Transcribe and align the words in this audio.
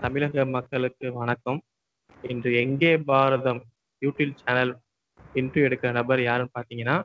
தமிழக 0.00 0.44
மக்களுக்கு 0.54 1.06
வணக்கம். 1.12 1.58
இன்று 2.24 2.50
எங்கே 2.62 2.92
பாரதம் 3.08 3.60
யூடியூப் 4.02 4.40
சேனல் 4.40 4.72
இன்டர்வியூ 5.34 5.66
எடுக்கிற 5.68 5.90
நபர் 5.92 6.20
யாருன்னு 6.20 6.54
பார்த்தீங்கன்னா, 6.56 6.96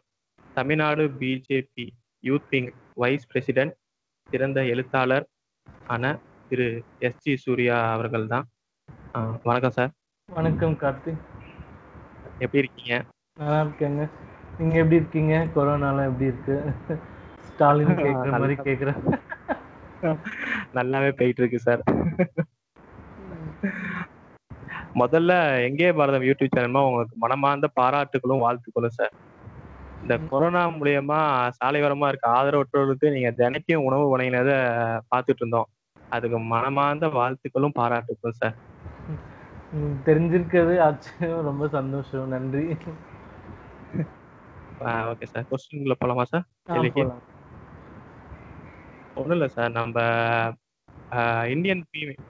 Tamil Nadu 0.56 1.04
BJP 1.20 1.86
youth 2.24 2.48
wing 2.52 2.70
vice 2.96 3.28
president, 3.28 3.74
சிறந்த 4.30 4.60
எழுத்தாளர் 4.74 5.26
ஆன 5.90 6.04
திரு 6.52 6.68
எஸ்.ஜி. 7.00 7.36
சூர்யா 7.44 7.78
அவர்கள் 7.92 8.28
தான். 8.28 8.46
வணக்கம் 9.46 9.76
சார். 9.78 9.92
வணக்கம் 10.30 10.76
கார்த்திக். 10.84 11.22
எப்படி 12.40 12.62
இருக்கீங்க? 12.64 12.96
நல்லா 13.38 13.60
இருக்கேங்க. 13.66 14.04
நீங்க 14.60 14.76
எப்படி 14.82 15.00
இருக்கீங்க? 15.02 15.36
கொரோனாலாம் 15.56 16.10
எப்படி 16.12 16.32
இருக்கு? 16.32 16.58
ஸ்டாலின் 17.48 17.94
கேட்குற 18.02 18.32
மாரி 18.36 18.56
நல்லா 18.56 18.66
கேட்குறேன். 18.68 19.00
நல்லாவே 20.78 21.12
போயிட்டு 21.20 21.42
இருக்கு 21.44 21.60
சார். 21.60 21.84
முதல்ல 25.02 25.32
எங்கே 25.68 25.88
பாரதம் 25.98 26.26
யூடியூப் 26.28 26.54
சேனல் 26.54 26.80
உங்களுக்கு 26.84 27.16
மனமார்ந்த 27.24 27.68
பாராட்டுகளும், 27.78 28.44
வாழ்த்துக்களும் 28.44 28.98
சார். 28.98 29.14
இந்த. 30.02 30.16
கொரோனா 30.30 30.62
மூலியமா 30.76 31.20
சாலையோரமா 31.58 32.08
இருக்க 32.10 32.28
ஆதரவற்றோருக்கு 32.36 33.14
நீங்க 33.14 33.32
தினைக்கும் 33.40 33.86
உணவு 33.88 34.06
வழங்கினத 34.12 34.52
பார்த்துட்டு 35.12 35.44
இருந்தோம். 35.44 35.70
அதுக்கு 36.12 36.40
மனமார்ந்த 36.52 37.06
வாழ்த்துக்களும், 37.16 37.78
பாராட்டுக்களும் 37.80 38.40
சார். 38.42 38.58
தெரிஞ்சிருக்கிறது 40.06 40.74
ஆச்சரியம். 40.88 41.14
ரொம்ப 41.50 41.66
சந்தோஷம். 41.76 42.12
நன்றி. 42.34 42.66
Okay 45.12 45.28
sir. 45.28 45.48
கொஸ்டின்குள்ள 45.50 45.96
போலாமா 45.98 46.26
சார்? 46.26 46.46
ஒண்ணும் 49.18 49.36
இல்ல 49.36 49.48
சார். 49.52 49.72
நம்ப 49.78 49.98
அ 50.40 50.52
Indian 51.54 51.84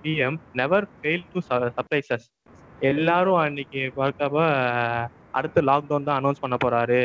PM 0.03 0.37
never 0.61 0.87
fail 0.99 1.27
to 1.33 1.39
ச 1.49 1.59
சர்ப்ரைஸ் 1.77 2.11
அஸ். 2.15 2.27
எல்லாரும் 2.91 3.39
அன்னைக்கு 3.43 3.81
பார்க்கப்ப 3.97 4.39
அடுத்த 5.37 5.61
லாக்டவுன் 5.61 6.07
தான் 6.07 6.19
அனௌன்ஸ் 6.21 6.43
பண்ண 6.43 6.57
போறாரு. 6.65 7.01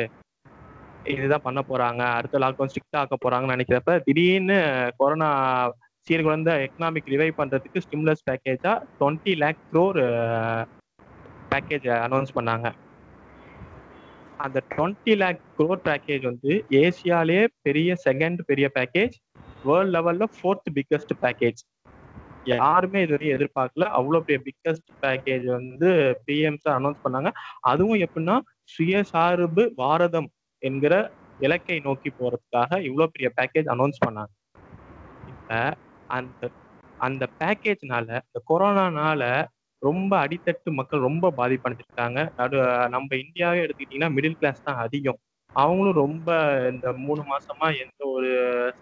இதுதான் 1.05 1.47
பண்ண 1.47 1.61
போறாங்க. 1.69 2.03
அடுத்த 2.19 2.39
லாக்டவுன் 2.39 2.71
ஸ்ட்ரிக்ட் 2.73 3.01
ஆக்க 3.03 3.17
போறாங்கன்னு 3.25 3.55
நினைக்கிறப்ப 3.55 4.01
திடீர்னு 4.05 4.59
கொரோனா 4.97 5.31
சீர்குலைந்த 6.09 6.51
எக்கனாமிக் 6.67 7.11
ரிவைவ் 7.15 7.39
பண்றதுக்கு 7.39 7.81
ஸ்டிம்லஸ் 7.87 8.27
பேக்கேஜா 8.29 8.73
20 9.01 9.35
லேக் 9.43 9.65
க்ரோர் 9.73 9.99
பேக்கேஜ் 11.51 11.89
அனௌன்ஸ் 12.07 12.37
பண்ணாங்க. 12.39 12.69
அந்த 14.45 14.59
20 14.75 15.15
லேக் 15.23 15.41
க்ரோர் 15.59 15.83
பேக்கேஜ் 15.89 16.25
வந்து 16.31 16.53
ஏசியாலே 16.83 17.41
பெரிய 17.63 17.97
செகண்ட் 18.05 18.41
பெரிய 18.51 18.69
பேக்கேஜ். 18.79 19.17
வேர்ல்ட் 19.65 19.93
லெவல்ல 19.95 20.25
4த் 20.37 20.71
பிக்கஸ்ட் 20.77 21.15
பேக்கேஜ். 21.23 21.61
யாருமே 22.47 23.01
இதுவரையும் 23.05 23.37
எதிர்பார்க்கல. 23.37 23.87
அவ்ளோ 23.99 24.19
பெரிய 24.23 24.41
பிக்கஸ்ட் 24.47 24.89
பேக்கேஜ் 25.03 25.47
வந்து 25.55 25.89
பிஎம் 26.27 26.61
சார் 26.63 26.79
அனௌன்ஸ் 26.81 27.03
பண்ணாங்க. 27.05 27.31
அதுவும் 27.65 28.01
எப்டின்னா, 28.07 28.37
சுயசார்பு 28.75 29.65
பாரதம் 29.79 30.29
என்கிற 30.63 30.95
இலக்கை 31.41 31.79
நோக்கி 31.85 32.11
போறதுக்காக 32.17 32.81
இவ்ளோ 32.89 33.07
பெரிய 33.13 33.29
பேக்கேஜ் 33.39 33.69
அனௌன்ஸ் 33.75 34.01
பண்ணாங்க. 34.03 34.33
இப்ப 35.27 35.51
அந்த 36.11 36.43
அந்த 37.01 37.25
பேக்கேஜ்னால, 37.41 38.09
இந்த 38.27 38.41
கொரோனானால 38.49 39.23
ரொம்ப 39.83 40.13
அடித்தட்டு 40.25 40.71
மக்கள் 40.79 41.07
ரொம்ப 41.07 41.27
பாதிப்படைஞ்சிருக்காங்க. 41.39 42.21
நடு 42.41 42.59
நம்ம 42.95 43.11
இந்தியாவே 43.23 43.63
எடுத்துக்கிட்டீங்கன்னா, 43.65 44.13
மிடில் 44.17 44.39
கிளாஸ் 44.41 44.67
தான் 44.67 44.81
அதிகம். 44.85 45.21
அவங்களும் 45.57 45.99
ரொம்ப 46.03 46.29
இந்த 46.71 46.87
மூணு 47.01 47.23
மாசமா 47.25 47.67
எந்த 47.83 48.01
ஒரு 48.11 48.31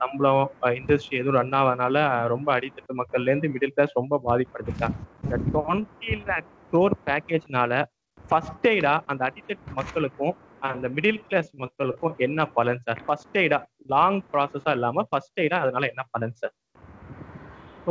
சம்பளம், 0.00 0.42
இண்டஸ்ட்ரி 0.76 1.14
எதுவும் 1.20 1.38
ரன் 1.38 1.54
ஆகாதனால 1.60 1.96
ரொம்ப 2.26 2.48
அடித்தட்டு 2.56 2.98
மக்கள்லேருந்து 3.00 3.52
மிடில் 3.54 3.74
கிளாஸ் 3.76 3.98
ரொம்ப 4.00 4.20
பாதிப்படைஞ்சிருக்காங்க. 4.24 4.96
இந்த 5.26 5.36
20 5.48 5.86
லேக் 6.24 6.48
டோர் 6.72 6.96
பேக்கேஜ்னால 7.06 7.72
ஃபர்ஸ்ட் 8.30 8.66
எய்டா 8.70 8.94
அந்த 9.06 9.22
அடித்தட்டு 9.28 9.66
மக்களுக்கும், 9.78 10.34
அந்த 10.62 10.86
மிடில் 10.96 11.22
கிளாஸ் 11.26 11.50
மக்களுக்கும் 11.62 12.14
என்ன 12.26 12.40
பலன் 12.56 12.82
சார்? 12.86 13.00
ஃபர்ஸ்ட் 13.06 13.38
எய்டா 13.42 13.60
லாங் 13.88 14.20
ப்ராசஸா 14.32 14.72
இல்லாம 14.78 15.04
ஃபர்ஸ்ட் 15.10 15.40
எய்டா 15.44 15.58
அதனால 15.64 15.86
என்ன 15.92 16.04
பலன் 16.12 16.36
சார்? 16.40 16.54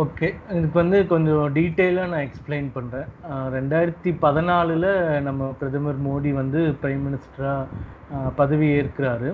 ஓகே. 0.02 0.28
இதுக்கு 0.56 0.78
வந்து 0.82 0.98
கொஞ்சம் 1.12 1.46
டீட்டெயிலாக 1.56 2.10
நான் 2.12 2.26
எக்ஸ்பிளைன் 2.26 2.68
பண்ணுறேன் 2.76 3.08
ரெண்டாயிரத்தி 3.56 4.12
பதினாலில் 4.24 4.90
நம்ம 5.28 5.48
பிரதமர் 5.60 6.02
மோடி 6.08 6.32
வந்து 6.40 6.60
பிரைம் 6.82 7.04
மினிஸ்டராக 7.06 8.32
பதவி 8.40 8.68
ஏற்கிறாரு. 8.80 9.30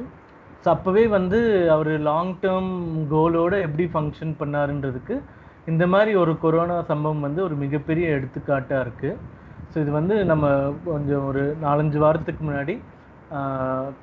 ஸோ 0.63 0.67
அப்போவே 0.75 1.03
வந்து 1.17 1.39
அவர் 1.75 1.91
லாங் 2.09 2.33
டேர்ம் 2.43 2.71
கோலோட 3.13 3.53
எப்படி 3.67 3.85
ஃபங்க்ஷன் 3.93 4.33
பண்ணாருன்றதுக்கு, 4.41 5.15
இந்த 5.71 5.83
மாதிரி 5.93 6.11
ஒரு 6.23 6.33
கொரோனா 6.43 6.77
சம்பவம் 6.91 7.25
வந்து 7.27 7.41
ஒரு 7.47 7.57
மிகப்பெரிய 7.63 8.05
எடுத்துக்காட்டாக 8.17 8.83
இருக்குது 8.85 9.19
ஸோ 9.71 9.77
இது 9.83 9.91
வந்து 9.99 10.15
நம்ம 10.31 10.45
கொஞ்சம் 10.91 11.25
ஒரு 11.31 11.43
4, 11.65 11.83
5 11.87 12.03
வாரத்துக்கு 12.05 12.43
முன்னாடி 12.47 12.75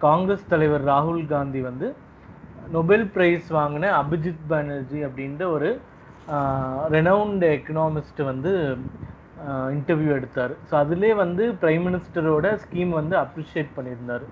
காங்கிரஸ் 0.07 0.51
தலைவர் 0.53 0.85
ராகுல் 0.93 1.25
காந்தி 1.35 1.63
வந்து 1.71 1.89
நொபெல் 2.77 3.07
பிரைஸ் 3.15 3.49
வாங்கின 3.59 3.91
அபிஜித் 4.03 4.45
பானர்ஜி 4.53 5.01
அப்படின்ற 5.09 5.45
ஒரு 5.57 5.71
ரெனவுண்ட் 6.97 7.45
எக்கனாமிஸ்ட் 7.57 8.21
வந்து 8.31 8.53
இன்டர்வியூ 9.77 10.11
எடுத்தார் 10.19 10.53
ஸோ 10.69 10.73
அதுலேயே 10.83 11.15
வந்து 11.25 11.45
பிரைம் 11.61 11.85
மினிஸ்டரோட 11.89 12.47
ஸ்கீம் 12.65 12.93
வந்து 12.99 13.15
அப்ரிஷியேட் 13.25 13.71
பண்ணியிருந்தாரு. 13.77 14.27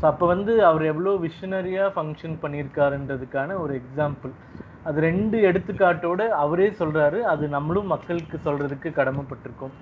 ஸோ 0.00 0.04
அப்போ 0.10 0.24
வந்து 0.34 0.52
அவர் 0.68 0.84
எவ்வளோ 0.92 1.12
விஷனரியாக 1.26 1.94
ஃபங்க்ஷன் 1.96 2.36
பண்ணியிருக்காருன்றதுக்கான 2.44 3.56
ஒரு 3.64 3.74
எக்ஸாம்பிள். 3.80 4.32
அது 4.88 4.98
ரெண்டு 5.08 5.36
எடுத்துக்காட்டோடு 5.48 6.24
அவரே 6.44 6.68
சொல்கிறாரு 6.80 7.20
அது 7.32 7.44
நம்மளும் 7.56 7.92
மக்களுக்கு 7.94 8.38
சொல்கிறதுக்கு 8.46 8.90
கடமைப்பட்டிருக்கோம். 9.00 9.74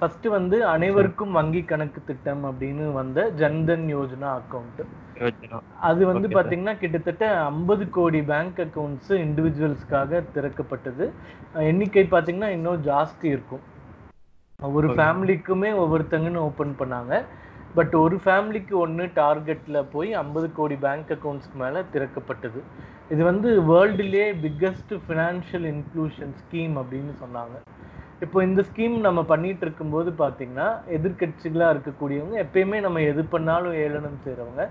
ஃபர்ஸ்ட் 0.00 0.26
வந்து 0.26 0.66
அனைவருக்கும் 0.66 1.32
வங்கி 1.32 1.62
கணக்கு 1.62 2.02
திட்டம் 2.04 2.44
அப்படின்னு 2.44 2.92
வந்த 2.92 3.28
ஜன்தன் 3.28 3.96
யோஜனா 3.96 4.40
அக்கவுண்ட். 4.40 4.84
யோஜனா. 5.14 5.60
அது 5.80 6.06
வந்து. 6.06 6.28
பார்த்தீங்கன்னா, 6.28 6.78
கிட்டத்தட்ட 6.78 7.50
50 7.50 7.90
கோடி 7.90 8.22
பேங்க் 8.22 8.58
அக்கவுண்ட்ஸ் 8.58 9.08
இண்டிவிஜுவல்ஸ்க்காக 9.08 10.24
திறக்கப்பட்டது. 10.34 11.10
எண்ணிக்கை 11.54 12.08
பார்த்தீங்கன்னா, 12.10 12.46
இன்னும் 12.46 12.84
ஜாஸ்தி 12.84 13.24
இருக்கும். 13.24 13.60
ஒவ்வொரு 14.62 14.88
ஓகே. 14.88 14.90
ஃபேமிலிக்குமே 14.90 15.70
ஒவ்வொருத்தங்கன்னு 15.76 16.36
ஓப்பன் 16.36 16.76
பண்ணாங்க. 16.78 17.24
பட் 17.74 17.94
ஒரு 17.94 18.16
ஃபேமிலிக்கு 18.16 18.70
1 18.70 19.10
டார்கெட்ல 19.14 19.86
போய் 19.92 20.16
50 20.16 20.52
கோடி 20.52 20.74
பேங்க் 20.74 21.08
அக்கவுண்ட்ஸ்க்கு 21.08 21.54
மேல 21.54 21.82
திறக்கப்பட்டது. 21.92 22.60
இது 23.10 23.24
வந்து 23.24 23.62
வேர்ல்டுலயே 23.62 24.34
பிக்கஸ்ட் 24.42 25.00
ஃபினான்ஷியல் 25.08 25.74
இன்க்ளூஷன் 25.74 26.34
ஸ்கீம் 26.42 26.76
அப்படின்னு 26.80 27.12
சொன்னாங்க. 27.22 27.79
இப்போ 28.22 28.44
இந்த 28.44 28.62
ஸ்கீம் 28.62 28.98
நம்ம 29.00 29.22
பண்ணிட்டு 29.22 29.64
இருக்கும்போது 29.66 30.10
பார்த்தீங்கன்னா, 30.10 30.66
எதிர்க்கட்சிகளா 30.96 31.66
இருக்கக்கூடியவங்க 31.74 32.36
எப்பயுமே 32.44 32.80
நம்ம 32.80 33.00
எது 33.00 33.24
பண்ணாலும் 33.24 33.72
ஏளனம் 33.72 34.18
செய்றவங்க, 34.24 34.64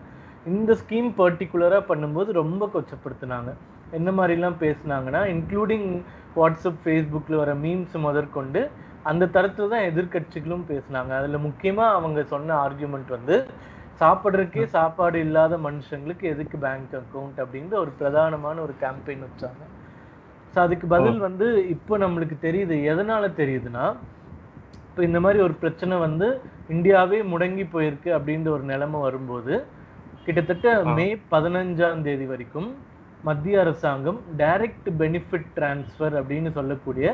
இந்த 0.45 0.73
ஸ்கீம் 0.73 1.09
பர்ட்டிகுலரா 1.17 1.79
பண்ணும்போது 1.87 2.31
ரொம்ப 2.31 2.69
கொச்சப்படுத்துனாங்க. 2.73 3.51
என்ன 3.91 4.11
மாரிலாம் 4.11 4.59
பேசுனாங்கன்னா, 4.59 5.21
இன்க்ளூடிங் 5.33 5.87
வாட்ஸ்அப், 6.35 6.79
Facebookல 6.85 7.35
வர 7.35 7.53
மீம்ஸ் 7.55 7.97
முதற்கொண்டு 7.97 8.61
அந்த 9.05 9.25
தரத்துல 9.25 9.69
தான் 9.69 9.87
எதிர்க்கட்சிகளும் 9.89 10.65
பேசுனாங்க. 10.67 11.11
அதுல 11.19 11.37
முக்கியமா 11.37 11.85
அவங்க 11.89 12.23
சொன்ன 12.23 12.55
ஆர்குமென்ட் 12.65 13.09
வந்து, 13.09 13.35
சாப்பிடுறதுக்கே. 14.01 14.65
சாப்பாடு 14.77 15.19
இல்லாத 15.19 15.57
மனுஷங்களுக்கு 15.57 16.25
எதுக்கு 16.33 16.57
பேங்க் 16.57 16.95
அக்கவுண்ட் 17.01 17.39
அப்படின்ற 17.43 17.73
ஒரு 17.79 17.91
பிரதானமான 17.99 18.61
ஒரு 18.61 18.73
கேம்பெயின் 18.81 19.25
வச்சாங்க. 19.27 19.61
ஸோ 20.53 20.59
அதுக்கு! 20.65 20.85
பதில் 20.93 21.19
வந்து 21.25 21.47
இப்போ 21.75 21.93
நம்மளுக்கு 22.03 22.37
தெரியுது. 22.45 22.75
எதனால 22.91 23.23
தெரியுதுன்னா, 23.39 23.85
இப்ப 24.87 25.03
இந்த 25.07 25.19
மாரி 25.23 25.39
ஒரு 25.47 25.55
பிரச்சனை 25.61 25.95
வந்து 26.05 26.27
இந்தியாவே 26.69 27.19
முடங்கி 27.31 27.65
போயிருக்கு 27.73 28.09
அப்படின்ற 28.17 28.49
ஒரு 28.55 28.65
நிலைமை 28.71 28.99
வரும்போது, 29.05 29.53
கிட்டத்தட்ட. 30.27 30.67
மே 30.95 31.05
15ஆம் 31.31 31.69
தேதி 32.07 32.25
வரைக்கும் 32.31 32.69
மத்திய 33.23 33.55
அரசாங்கம் 33.63 34.19
டைரக்ட் 34.41 34.89
பெனிஃபிட் 34.99 35.49
டிரான்ஸ்ஃபர் 35.55 36.15
அப்படின்னு 36.19 36.51
சொல்லக்கூடிய 36.57 37.07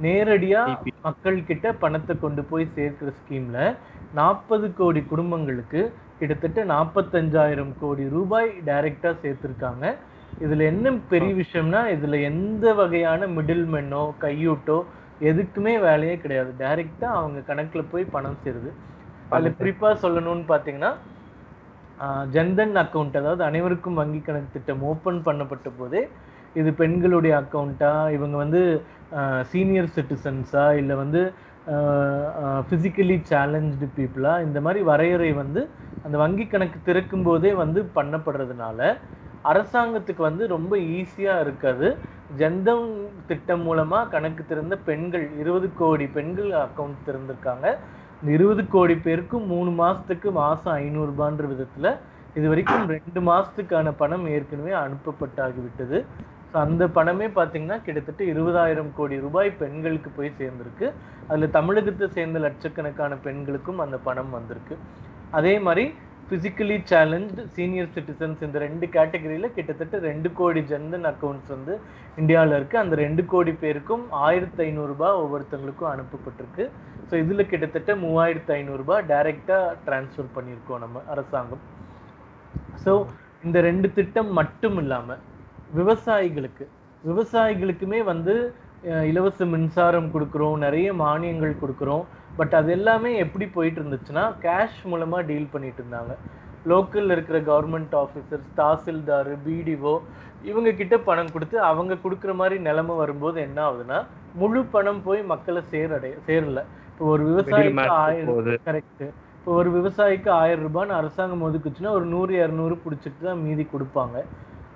நேரடியா. 0.00 0.60
மக்கள் 1.06 1.38
கிட்ட 1.48 1.66
பணத்த 1.82 2.12
கொண்டு 2.22 2.42
போய் 2.50 2.72
சேர்க்கிற 2.76 3.10
ஸ்கீம்ல 3.18 3.58
40 4.14 4.68
கோடி 4.78 5.00
குடும்பங்களுக்கு 5.10 5.80
கிட்டத்தட்ட 6.20 6.60
45,000 6.72 7.74
கோடி 7.82 8.04
ரூபாய் 8.14 8.50
டைரக்ட்டா 8.68 9.10
சேர்த்திருக்காங்க. 9.22 9.84
இதுல 10.40 10.62
என்ன. 10.70 10.84
பெரிய 11.10 11.32
விஷயம்னா, 11.40 11.80
இதுல 11.94 12.18
எந்த 12.30 12.66
வகையான 12.80 13.28
மிடில் 13.36 13.66
மேனோ, 13.72 14.04
கையூட்டோ 14.22 14.78
எதுக்குமே 15.20 15.74
வேலையே 15.82 16.16
கிடையாது. 16.20 16.50
டைரக்ட்டா 16.60 17.08
அவங்க 17.18 17.40
கணக்குல 17.48 17.82
போய் 17.90 18.12
பணம் 18.12 18.40
சேருது. 18.42 18.70
அதுல. 19.32 19.50
குறிப்பா 19.58 19.90
சொல்லணும்னு 20.02 20.46
பார்த்தீங்கன்னா, 20.50 20.92
அ 21.98 22.06
ஜன்தன் 22.34 22.74
அக்கவுண்ட் 22.82 23.16
அதாவது 23.20 23.42
அனைவருக்கும் 23.48 23.98
வங்கி 24.00 24.20
கணக்கு 24.22 24.50
திட்டம் 24.52 24.82
ஓப்பன் 24.90 25.20
பண்ணப்பட்ட 25.26 25.68
போதே, 25.76 26.02
இது 26.56 26.70
பெண்களுடைய 26.80 27.34
அக்கவுண்டா, 27.42 27.92
இவங்க 28.16 28.36
வந்து 28.44 28.62
சீனியர் 29.50 29.90
சிட்டிசன்ஸா, 29.96 30.64
இல்ல 30.80 30.92
வந்து 31.02 31.22
பிசிக்கலி 32.70 33.16
சேலஞ்ச்டு 33.28 33.86
பீப்பிளா 33.96 34.32
இந்த 34.46 34.58
மாரி 34.64 34.80
வரையறை 34.88 35.30
வந்து 35.40 35.62
அந்த 36.04 36.16
வங்கி 36.22 36.44
கணக்கு 36.46 36.78
திறக்கும்போதே 36.86 37.50
வந்து 37.60 37.80
பண்ணப்படுறதுனால, 37.96 38.80
அரசாங்கத்துக்கு 39.50 40.22
வந்து 40.28 40.44
ரொம்ப 40.54 40.72
ஈஸியா 40.98 41.34
இருக்காது. 41.44 41.88
ஜன்தன் 42.40 42.88
திட்டம் 43.28 43.64
மூலமா 43.68 44.00
கணக்கு 44.14 44.42
திறந்த 44.50 44.74
பெண்கள் 44.88 45.26
இருபது 45.42 45.68
கோடி 45.80 46.06
பெண்கள் 46.16 46.50
அக்கௌண்ட் 46.64 47.06
திறந்திருக்காங்க. 47.06 47.66
இந்த 48.20 48.30
இருபது 48.38 48.62
கோடி 48.74 48.94
பேருக்கும் 49.06 49.46
மூணு 49.52 49.70
மாசத்துக்கு 49.82 50.30
மாசம் 50.42 50.74
ஐநூறுபான்ற 50.82 51.44
விதத்துல 51.52 51.94
இது 52.38 52.46
வரைக்கும் 52.50 52.84
ரெண்டு 52.96 53.20
மாசத்துக்கான 53.30 53.92
பணம் 54.02 54.26
ஏற்கனவே 54.34 54.74
அனுப்பப்பட்டாகிவிட்டது. 54.82 55.98
ஸோ 56.50 56.56
அந்த 56.66 56.84
பணமே 56.96 57.26
பார்த்தீங்கன்னா 57.38 57.78
கிட்டத்தட்ட 57.86 58.22
இருபதாயிரம் 58.32 58.92
கோடி 58.98 59.16
ரூபாய் 59.24 59.50
பெண்களுக்கு 59.62 60.10
போய் 60.18 60.36
சேர்ந்திருக்கு. 60.38 60.86
அதில் 61.30 61.54
தமிழகத்தை 61.56 62.06
சேர்ந்த 62.16 62.38
லட்சக்கணக்கான 62.46 63.16
பெண்களுக்கும் 63.26 63.82
அந்த 63.84 63.98
பணம் 64.08 64.32
வந்திருக்கு. 64.36 64.76
அதே 65.38 65.54
மாதிரி 65.66 65.84
பிசிக்கலி 66.30 66.74
சேலஞ்சு 66.90 67.42
சீனியர் 67.54 67.88
சிட்டிசன்ஸ் 67.94 68.42
இந்த 68.46 68.58
ரெண்டு 68.64 68.86
கேட்டகரியில் 68.96 69.54
கிட்டத்தட்ட 69.54 69.96
ரெண்டு 70.08 70.28
கோடி 70.38 70.60
ஜன்தன் 70.72 71.06
அக்கௌண்ட்ஸ் 71.10 71.50
வந்து 71.54 71.74
இந்தியாவில் 72.20 72.54
இருக்குது 72.58 72.80
அந்த 72.82 72.94
ரெண்டு 73.04 73.22
கோடி 73.32 73.52
பேருக்கும் 73.62 74.04
ஆயிரத்தி 74.26 74.62
ஐநூறுரூபா 74.66 75.08
ஒவ்வொருத்தவங்களுக்கும் 75.22 75.90
அனுப்பப்பட்டிருக்கு. 75.94 76.64
ஸோ 77.08 77.14
இதில் 77.22 77.48
கிட்டத்தட்ட 77.52 77.96
மூவாயிரத்து 78.04 78.52
ஐநூறுரூபா 78.58 78.98
டைரெக்டாக 79.10 79.74
டிரான்ஸ்ஃபர் 79.86 80.30
பண்ணியிருக்கோம் 80.36 80.82
நம்ம 80.84 81.02
அரசாங்கம். 81.14 81.64
ஸோ 82.84 82.94
இந்த 83.48 83.58
ரெண்டு 83.68 83.90
திட்டம் 83.98 84.30
மட்டும் 84.40 84.78
இல்லாமல் 84.84 85.20
விவசாயிகளுக்கு 85.80 86.64
விவசாயிகளுக்குமே 87.10 88.00
வந்து 88.12 88.34
இலவச 89.10 89.44
மின்சாரம் 89.54 90.10
கொடுக்குறோம் 90.14 90.58
நிறைய 90.66 90.88
மானியங்கள் 91.04 91.60
கொடுக்குறோம். 91.62 92.04
பட் 92.40 92.54
அது 92.60 92.70
எல்லாமே 92.78 93.12
எப்படி 93.24 93.46
போயிட்டு 93.56 93.80
இருந்துச்சுன்னா 93.82 94.26
கேஷ் 94.44 94.78
மூலமா 94.92 95.20
டீல் 95.30 95.52
பண்ணிட்டு 95.54 95.82
இருந்தாங்க 95.82 96.12
லோக்கல்ல 96.70 97.14
இருக்கிற 97.16 97.38
கவர்மெண்ட் 97.50 97.94
ஆஃபீஸர்ஸ் 98.02 98.48
தாசில்தார் 98.58 99.30
பிடிஓ 99.44 99.94
இவங்க 100.50 100.70
கிட்ட 100.80 100.94
பணம் 101.08 101.32
கொடுத்து 101.34 101.56
அவங்க 101.70 101.92
கொடுக்குற 102.04 102.32
மாதிரி 102.40 102.56
நிலைமை 102.68 102.94
வரும்போது 103.00 103.38
என்ன 103.46 103.58
ஆகுதுன்னா 103.68 103.98
முழு 104.40 104.60
பணம் 104.74 105.02
போய் 105.06 105.20
மக்களை 105.32 105.62
சேரடைய 105.72 106.14
சேரல. 106.28 106.60
இப்போ 106.90 107.04
ஒரு 107.14 107.24
விவசாயிக்கு 107.30 107.84
ஆயிரம். 108.04 108.30
கரெக்ட் 108.68 109.04
இப்போ 109.38 109.52
ஒரு 109.60 109.70
விவசாயிக்கு 109.76 110.30
ஆயிரம் 110.42 110.64
ரூபான்னு 110.66 110.94
அரசாங்கம் 111.00 111.44
ஒதுக்குச்சுன்னா 111.48 111.92
ஒரு 111.98 112.06
நூறு 112.14 112.32
இரநூறு 112.40 112.76
பிடிச்சிட்டு 112.84 113.20
தான் 113.28 113.42
மீதி 113.46 113.64
கொடுப்பாங்க. 113.74 114.16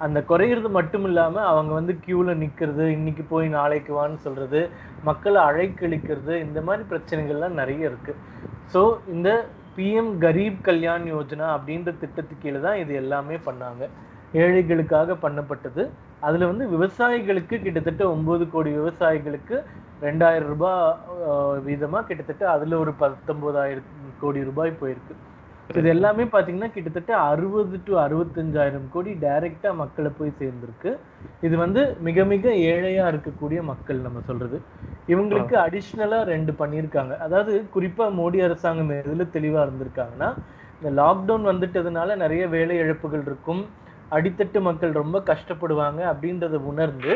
அந்த 0.01 0.19
குறையிறது 0.31 0.69
மட்டும் 0.77 1.05
இல்லாம 1.09 1.43
அவங்க 1.51 1.73
வந்து 1.79 1.95
கியூல 2.05 2.31
நிக்கிறது 2.43 2.85
இன்னைக்கு 2.97 3.25
போய் 3.33 3.47
நாளைக்கு 3.59 3.93
வான்னு 3.99 4.19
சொல்றது 4.25 4.61
மக்களை 5.09 5.41
அழைக்கழிக்கிறது 5.49 6.35
இந்த 6.47 6.59
மாதிரி 6.67 6.85
பிரச்சனைகள்லாம் 6.93 7.59
நிறைய 7.61 7.91
இருக்கு. 7.91 8.15
ஸோ 8.73 8.81
இந்த 9.15 9.29
பிஎம் 9.77 10.11
கரீப் 10.25 10.59
கல்யாண் 10.69 11.07
யோஜனா 11.13 11.47
அப்படின்ற 11.57 11.93
திட்டத்துக்கு 12.03 12.43
கீழே 12.43 12.61
தான் 12.67 12.81
இது 12.83 12.93
எல்லாமே 13.03 13.37
பண்ணாங்க. 13.49 13.83
ஏழைகளுக்காக 14.43 15.17
பண்ணப்பட்டது. 15.25 15.83
அதுல 16.27 16.47
வந்து 16.51 16.67
விவசாயிகளுக்கு 16.75 17.57
கிட்டத்தட்ட 17.65 18.03
ஒன்பது 18.15 18.45
கோடி 18.55 18.71
விவசாயிகளுக்கு 18.81 19.57
ரெண்டாயிரம் 20.07 20.51
ரூபாய் 20.53 20.81
வீதமாக 20.81 21.63
வீதமா 21.67 21.99
கிட்டத்தட்ட 22.09 22.45
அதுல 22.55 22.79
ஒரு 22.85 22.93
பத்தொன்பதாயிரம் 23.03 23.89
கோடி 24.23 24.41
ரூபாய் 24.49 24.73
போயிருக்கு. 24.81 25.15
இது 25.71 25.89
எல்லாமே 25.89 26.25
பாத்தீங்கன்னா 26.33 26.71
கிட்டத்தட்ட 26.73 27.13
அறுபது 27.31 27.77
டு 27.87 27.93
அறுபத்தஞ்சாயிரம் 28.05 28.89
கோடி 28.95 29.13
டைரக்டா 29.25 29.71
மக்களை 29.83 30.11
போய் 30.19 30.39
சேர்ந்திருக்கு. 30.41 30.91
இது 31.43 31.57
வந்து 31.63 31.83
மிக 32.07 32.25
மிக 32.33 32.45
ஏழையா 32.73 33.05
இருக்கக்கூடிய 33.13 33.61
மக்கள் 33.71 34.05
நம்ம 34.07 34.21
சொல்றது. 34.29 34.59
இவங்களுக்கு 35.09 35.55
அடிஷ்னலா 35.65 36.19
ரெண்டு 36.33 36.53
பண்ணியிருக்காங்க. 36.61 37.15
அதாவது 37.27 37.55
குறிப்பா 37.75 38.05
மோடி 38.21 38.39
அரசாங்கம் 38.47 38.93
எதுல 39.01 39.27
தெளிவா 39.37 39.61
இருந்திருக்காங்கன்னா 39.67 40.29
இந்த 40.79 40.91
லாக்டவுன் 41.01 41.49
வந்துட்டதுனால 41.51 42.17
நிறைய 42.23 42.45
வேலை 42.55 42.77
இழப்புகள் 42.83 43.25
இருக்கும். 43.29 43.63
அடித்தட்டு 44.13 44.59
மக்கள் 44.69 44.99
ரொம்ப 45.01 45.19
கஷ்டப்படுவாங்க 45.31 46.01
அப்படின்றத 46.13 46.57
உணர்ந்து 46.73 47.13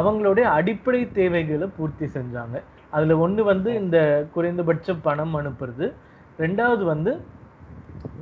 அவங்களுடைய 0.00 0.46
அடிப்படை 0.58 1.00
தேவைகளை 1.18 1.66
பூர்த்தி 1.76 2.06
செஞ்சாங்க. 2.16 2.56
அதுல 2.96 3.16
ஒண்ணு 3.24 3.42
வந்து 3.52 3.70
இந்த 3.82 3.98
குறைந்தபட்ச 4.34 4.96
பணம் 5.06 5.34
அனுப்புறது. 5.40 5.86
ரெண்டாவது 6.38 6.84
வந்து 6.92 7.12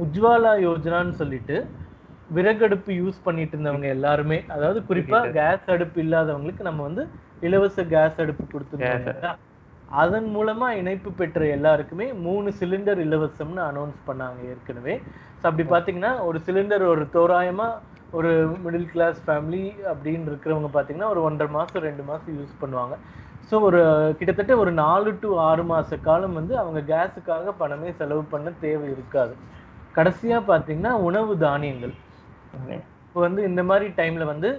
உஜ்வாலா 0.04 0.52
யோஜனான்னு 0.66 1.14
சொல்லிட்டு 1.22 1.56
விறகடுப்பு 2.36 2.90
யூஸ் 3.00 3.18
பண்ணிட்டு 3.24 3.54
இருந்தவங்க 3.56 3.88
எல்லாருமே 3.96 4.38
அதாவது 4.54 4.78
குறிப்பா 4.90 5.18
கேஸ் 5.38 5.66
அடுப்பு 5.74 5.98
இல்லாதவங்களுக்கு 6.04 6.68
நம்ம 6.68 6.82
வந்து 6.88 7.02
இலவச 7.46 7.84
கேஸ் 7.94 8.20
அடுப்பு 8.24 8.44
கொடுத்துருந்தோம் 8.52 9.02
இல்லையா? 9.06 9.32
அதன் 10.02 10.28
மூலமா 10.36 10.68
இணைப்பு 10.80 11.10
பெற்ற 11.20 11.46
எல்லாருக்குமே 11.56 12.06
மூணு 12.26 12.48
சிலிண்டர் 12.60 13.00
இலவசம்னு 13.06 13.62
அனௌன்ஸ் 13.70 13.98
பண்ணாங்க 14.08 14.38
ஏற்கனவே. 14.52 14.94
So 15.40 15.44
அப்படி 15.48 15.64
பாத்தீங்கன்னா 15.74 16.12
ஒரு 16.28 16.38
சிலிண்டர் 16.46 16.84
ஒரு 16.92 17.04
தோராயமா 17.16 17.68
ஒரு 18.18 18.30
மிடில் 18.64 18.88
கிளாஸ் 18.92 19.18
ஃபேமிலி 19.26 19.64
அப்படின்னு 19.90 20.28
இருக்கிறவங்க 20.30 20.70
பாத்தீங்கன்னா 20.76 21.10
ஒரு 21.14 21.20
ஒன்றரை 21.28 21.50
மாசம் 21.58 21.84
ரெண்டு 21.88 22.02
மாசம் 22.10 22.34
யூஸ் 22.38 22.60
பண்ணுவாங்க. 22.62 22.94
ஸோ 23.48 23.54
ஒரு 23.68 23.80
கிட்டத்தட்ட 24.18 24.56
ஒரு 24.62 24.72
நாலு 24.84 25.10
டு 25.22 25.28
ஆறு 25.48 25.62
மாச 25.70 25.98
காலம் 26.08 26.38
வந்து 26.40 26.54
அவங்க 26.62 26.80
கேஸுக்காக 26.92 27.54
பணமே 27.62 27.90
செலவு 28.00 28.22
பண்ண 28.34 28.50
தேவை 28.64 28.86
இருக்காது. 28.96 29.34
கடைசியா 29.96 30.38
பாத்தீங்கன்னா 30.50 30.92
உணவு 31.08 31.32
தானியங்கள். 31.46 31.94
இப்போ 33.06 33.20
வந்து 33.26 33.42
இந்த 33.50 33.62
மாதிரி 33.70 33.86
டைம்ல 33.98 34.24
வந்து 34.32 34.50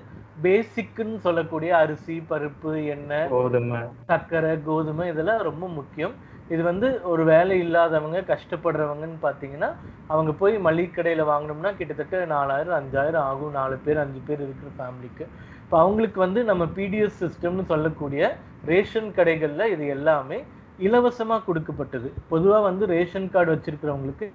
பேசிக்னு 0.44 1.18
சொல்லக்கூடிய 1.26 1.72
அரிசி 1.84 2.16
பருப்பு 2.30 2.72
எண்ணெய் 2.94 3.32
கோதுமை. 3.34 3.80
சர்க்கரை 4.12 4.52
கோதுமை 4.68 5.06
இதெல்லாம் 5.14 5.42
ரொம்ப 5.50 5.66
முக்கியம். 5.80 6.14
இது 6.54 6.62
வந்து 6.70 6.88
ஒரு 7.12 7.24
வேலை 7.32 7.56
இல்லாதவங்க 7.66 8.20
கஷ்டப்படுறவங்கன்னு 8.32 9.20
பார்த்தீங்கன்னா 9.26 9.70
அவங்க 10.14 10.32
போய் 10.42 10.56
மளிகை 10.68 10.92
கடையில் 10.96 11.30
வாங்கினோம்னா 11.32 11.72
கிட்டத்தட்ட 11.80 12.26
நாலாயிரம் 12.34 12.78
அஞ்சாயிரம் 12.80 13.28
ஆகும். 13.32 13.56
நாலு 13.60 13.76
பேர் 13.86 14.02
அஞ்சு 14.04 14.22
பேர் 14.28 14.44
இருக்கிற 14.46 14.72
ஃபேமிலிக்கு 14.80 15.26
இப்போ 15.64 15.78
அவங்களுக்கு 15.84 16.20
வந்து 16.26 16.40
நம்ம 16.52 16.64
பிடிஎஸ் 16.78 17.20
சிஸ்டம்னு 17.24 17.66
சொல்லக்கூடிய 17.74 18.24
ரேஷன் 18.72 19.10
கடைகளில் 19.18 19.72
இது 19.74 19.86
எல்லாமே 19.98 20.40
இலவசமா 20.88 21.38
கொடுக்கப்பட்டது. 21.48 22.10
பொதுவா 22.32 22.60
வந்து 22.70 22.84
ரேஷன் 22.96 23.32
கார்டு 23.36 23.54
வச்சிருக்கிறவங்களுக்கு 23.56 24.28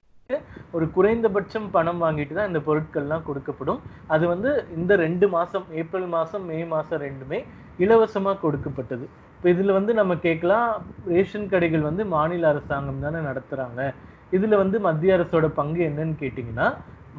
ஒரு 0.76 0.86
குறைந்தபட்சம் 0.94 1.66
பணம் 1.74 2.00
வாங்கிட்டு 2.04 2.34
தான் 2.38 2.48
இந்த 2.50 2.60
பொருட்கள்லாம் 2.66 3.22
கொடுக்கப்படும். 3.28 3.78
அது 4.14 4.24
வந்து 4.32 4.50
இந்த 4.78 4.92
ரெண்டு 5.02 5.26
மாசம் 5.34 5.64
ஏப்ரல் 5.80 6.08
மாசம் 6.14 6.42
மே 6.50 6.58
மாசம் 6.72 7.00
ரெண்டுமே 7.04 7.38
இலவசமா 7.84 8.32
கொடுக்கப்பட்டது. 8.42 9.04
இப்போ 9.36 9.48
இதுல 9.54 9.76
வந்து 9.76 9.92
நம்ம 10.00 10.16
கேட்கலாம் 10.26 10.66
ரேஷன் 11.12 11.48
கடைகள் 11.52 11.86
வந்து 11.88 12.04
மாநில 12.16 12.48
அரசாங்கம் 12.52 13.00
தானே 13.04 13.22
நடத்துறாங்க. 13.28 13.80
இதுல 14.38 14.58
வந்து 14.62 14.80
மத்திய 14.88 15.16
அரசோட 15.18 15.48
பங்கு 15.60 15.82
என்னன்னு 15.88 16.16
கேட்டிங்கன்னா 16.24 16.68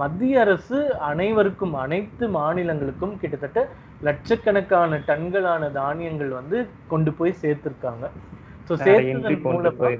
மத்திய 0.04 0.44
அரசு 0.46 0.78
அனைவருக்கும் 1.10 1.76
அனைத்து 1.86 2.28
மாநிலங்களுக்கும் 2.38 3.18
கிட்டத்தட்ட 3.24 3.66
லட்சக்கணக்கான 4.10 5.02
டன்களான 5.10 5.72
தானியங்கள் 5.80 6.32
வந்து 6.40 6.60
கொண்டு 6.94 7.14
போய் 7.20 7.40
சேர்த்திருக்காங்க. 7.42 8.06
ஸோ 8.70 8.76
சேர்த்ததன் 8.86 9.42
மூலமா 9.50 9.92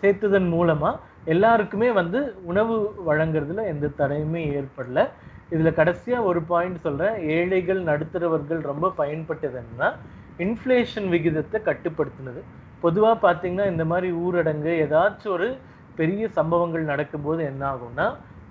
சேர்த்ததன் 0.00 0.50
மூலமா 0.56 0.92
எல்லாருக்குமே 1.26 1.88
வந்து 1.92 2.18
உணவு 2.42 2.74
வழங்குறதுல 3.08 3.62
எந்த 3.66 3.86
தடையுமே 4.00 4.42
ஏற்படல. 4.58 5.00
இதுல 5.52 5.70
கடைசியா 5.80 6.18
ஒரு 6.22 6.40
பாயிண்ட் 6.42 6.78
சொல்றேன். 6.80 7.16
ஏழைகள் 7.36 7.80
நடுத்தரவர்கள் 7.82 8.60
ரொம்ப 8.70 8.92
பயன்பட்டது 8.98 9.56
என்னன்னா 9.62 9.88
இன்ஃப்ளேஷன் 10.38 11.08
விகிதத்தை 11.14 11.58
கட்டுப்படுத்தினது. 11.68 12.40
பொதுவா 12.82 13.12
பாத்தீங்கன்னா 13.22 13.66
இந்த 13.74 13.84
மாதிரி 13.84 14.08
ஊரடங்கு 14.24 14.72
ஏதாச்சும் 14.84 15.34
ஒரு 15.36 15.48
பெரிய 15.98 16.24
சம்பவங்கள் 16.38 16.90
நடக்கும்போது 16.92 17.42
என்ன 17.44 17.62
ஆகும்னா 17.72 18.06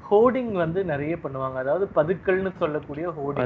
ஹோர்டிங் 0.09 0.51
வந்து 0.63 0.79
நிறைய 0.91 1.13
பண்ணுவாங்க. 1.23 1.57
அதாவது 1.63 1.85
பதுக்கல்னு 1.97 2.51
சொல்லக்கூடிய 2.61 3.05
ஹோர்டிங் 3.17 3.43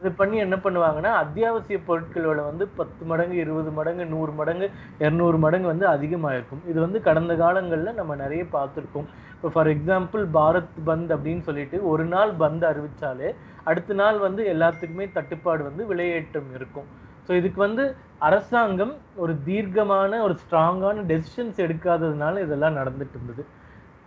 இது 0.00 0.10
பண்ணி 0.20 0.36
என்ன 0.44 0.56
பண்ணுவாங்கன்னா 0.64 1.12
அத்தியாவசிய 1.22 1.78
பொருட்களோட 1.88 2.38
வந்து 2.50 2.64
பத்து 2.78 3.02
மடங்கு 3.10 3.36
இருபது 3.44 3.72
மடங்கு 3.78 4.04
நூறு 4.14 4.32
மடங்கு 4.40 4.68
இருநூறு 5.04 5.38
மடங்கு 5.44 5.68
வந்து 5.72 5.86
அதிகமாக 5.94 6.36
இருக்கும் 6.38 6.64
இது 6.72 6.78
வந்து 6.86 7.00
கடந்த 7.08 7.34
காலங்கள்ல 7.42 7.92
நம்ம 8.00 8.16
நிறைய 8.24 8.44
பார்த்துருக்கோம். 8.56 9.08
இப்போ 9.36 9.50
ஃபார் 9.54 9.70
எக்ஸாம்பிள் 9.74 10.24
பாரத் 10.38 10.76
பந்த் 10.88 11.12
அப்படின்னு 11.16 11.44
சொல்லிட்டு 11.48 11.78
ஒரு 11.92 12.04
நாள் 12.14 12.32
பந்த் 12.42 12.66
அறிவிச்சாலே 12.72 13.30
அடுத்த 13.70 13.94
நாள் 14.02 14.18
வந்து 14.26 14.42
எல்லாத்துக்குமே 14.52 15.06
தட்டுப்பாடு 15.16 15.62
வந்து 15.68 15.82
விலையேற்றம் 15.90 16.52
இருக்கும். 16.58 16.88
ஸோ 17.26 17.32
இதுக்கு 17.40 17.60
வந்து 17.66 17.84
அரசாங்கம் 18.28 18.94
ஒரு 19.22 19.32
தீர்க்கமான 19.48 20.20
ஒரு 20.26 20.34
ஸ்ட்ராங்கான 20.42 21.04
டெசிஷன்ஸ் 21.10 21.58
எடுக்காததுனால 21.66 22.40
இதெல்லாம் 22.46 22.78
நடந்துட்டு 22.80 23.16
இருந்தது. 23.18 23.44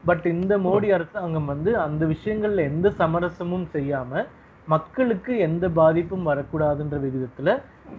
பட் 0.06 0.26
இந்த 0.34 0.54
மோடி 0.66 0.88
அரசாங்கம் 0.98 1.50
வந்து 1.54 1.72
அந்த 1.86 2.04
விஷயங்கள்ல 2.06 2.64
எந்த 2.72 2.88
சமரசமும் 3.00 3.68
செய்யாம 3.76 4.24
மக்களுக்கு 4.68 5.32
எந்த 5.48 5.66
பாதிப்பும் 5.80 6.28
வரக்கூடாதுன்ற 6.30 6.98
விகிதத்துல 7.04 7.50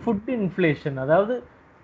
ஃபுட் 0.01 0.31
இன்ஃப்ளேஷன் 0.37 0.99
அதாவது 1.05 1.35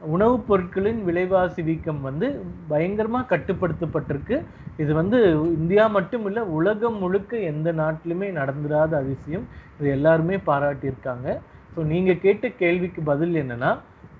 உணவுப் 0.00 0.46
பொருட்களின் 0.48 1.00
விலைவாசி 1.08 1.62
வீக்கம் 1.62 2.00
வந்து 2.06 2.26
பயங்கரமா 2.70 3.20
கட்டுப்படுத்தப்பட்டிருக்கு. 3.32 4.36
இது 4.78 4.92
வந்து 4.94 5.18
இந்தியா 5.58 5.84
மட்டும் 5.96 6.24
இல்ல 6.28 6.40
உலகம் 6.58 6.98
முழுக்க 7.02 7.38
எந்த 7.52 7.68
நாட்டிலுமே 7.80 8.28
நடந்துராத 8.38 8.92
அதிசயம். 9.02 9.44
இது 9.78 9.88
எல்லாருமே 9.96 10.36
பாராட்டியிருக்காங்க. 10.48 11.26
ஸோ 11.74 11.82
நீங்க 11.92 12.12
கேட்ட 12.24 12.46
கேள்விக்கு 12.62 13.02
பதில் 13.02 13.36
என்னன்னா 13.42 13.70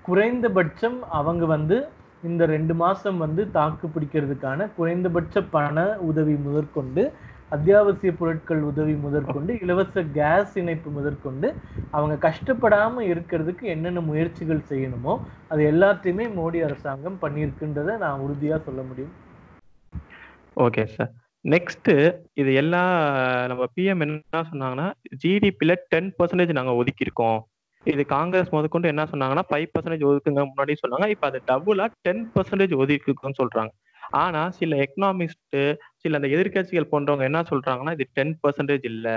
குறைந்தபட்சம் 0.05 0.97
அவங்க 1.19 1.43
வந்து 1.55 1.75
இந்த 2.23 2.43
ரெண்டு 2.45 2.73
மாசம் 2.73 3.17
வந்து 3.17 3.41
தாக்கு 3.51 3.87
பிடிக்கிறதுக்கான 3.87 4.67
குறைந்தபட்ச 4.75 5.41
பண 5.55 5.77
உதவி 6.09 6.35
முதற்கொண்டு 6.45 7.03
அத்தியாவசிய 7.51 8.11
பொருட்கள் 8.19 8.61
உதவி 8.61 8.93
முதற்கொண்டு 8.95 9.51
இலவச 9.63 10.03
கேஸ் 10.17 10.53
இணைப்பு 10.61 10.89
முதற்கொண்டு 10.89 11.47
அவங்க 11.91 12.15
கஷ்டப்படாம 12.27 13.03
இருக்கிறதுக்கு 13.11 13.65
என்னென்ன 13.75 14.01
முயற்சிகள் 14.01 14.67
செய்யணுமோ 14.69 15.13
அது 15.47 15.63
எல்லாத்தையுமே 15.71 16.27
மோடி 16.39 16.61
அரசாங்கம் 16.67 17.21
பண்ணியிருக்குன்றதை 17.21 17.95
நான் 17.97 18.23
உறுதியா 18.25 18.57
சொல்ல 18.63 18.81
முடியும். 18.81 19.13
Okay 20.57 20.83
sir. 20.95 21.11
நெக்ஸ்ட் 21.45 21.89
இது 22.33 22.51
எல்லா 22.53 22.81
நம்ம 23.51 23.63
பிஎம் 23.75 24.03
என்ன 24.05 24.43
சொன்னாங்கன்னா 24.51 24.87
ஜிடிபியில் 25.23 25.81
டென் 25.89 26.11
பர்சன்டேஜ் 26.19 26.57
நாங்கள் 26.59 26.79
ஒதுக்கியிருக்கோம். 26.81 27.39
இது 27.85 28.05
காங்கிரஸ் 28.05 28.51
முதற்கொண்டு 28.51 28.87
என்ன 28.87 29.03
சொன்னாங்கன்னா 29.11 29.45
ஃபைவ் 29.49 29.67
பர்சன்டேஜ் 29.73 30.05
ஒதுக்குங்க 30.09 30.43
முன்னாடி 30.49 30.73
சொன்னாங்க. 30.83 31.07
இப்போ 31.13 31.25
அது 31.27 31.39
டபுளா 31.49 31.85
டென் 32.07 32.23
பர்சன்டேஜ் 32.35 32.73
ஒதுக்குன்னு 32.83 33.39
சொல்றாங்க. 33.41 33.71
ஆனா 34.21 34.49
சில 34.49 34.75
எக்கனாமிஸ்ட் 34.85 35.57
சில 35.97 36.17
அந்த 36.19 36.27
எதிர்கட்சிகள் 36.35 36.91
போன்றவங்க 36.93 37.25
என்ன 37.29 37.41
சொல்றாங்கன்னா 37.51 37.93
இது 37.97 38.05
டென் 38.13 38.35
பர்சன்டேஜ் 38.43 38.85
இல்ல. 38.91 39.07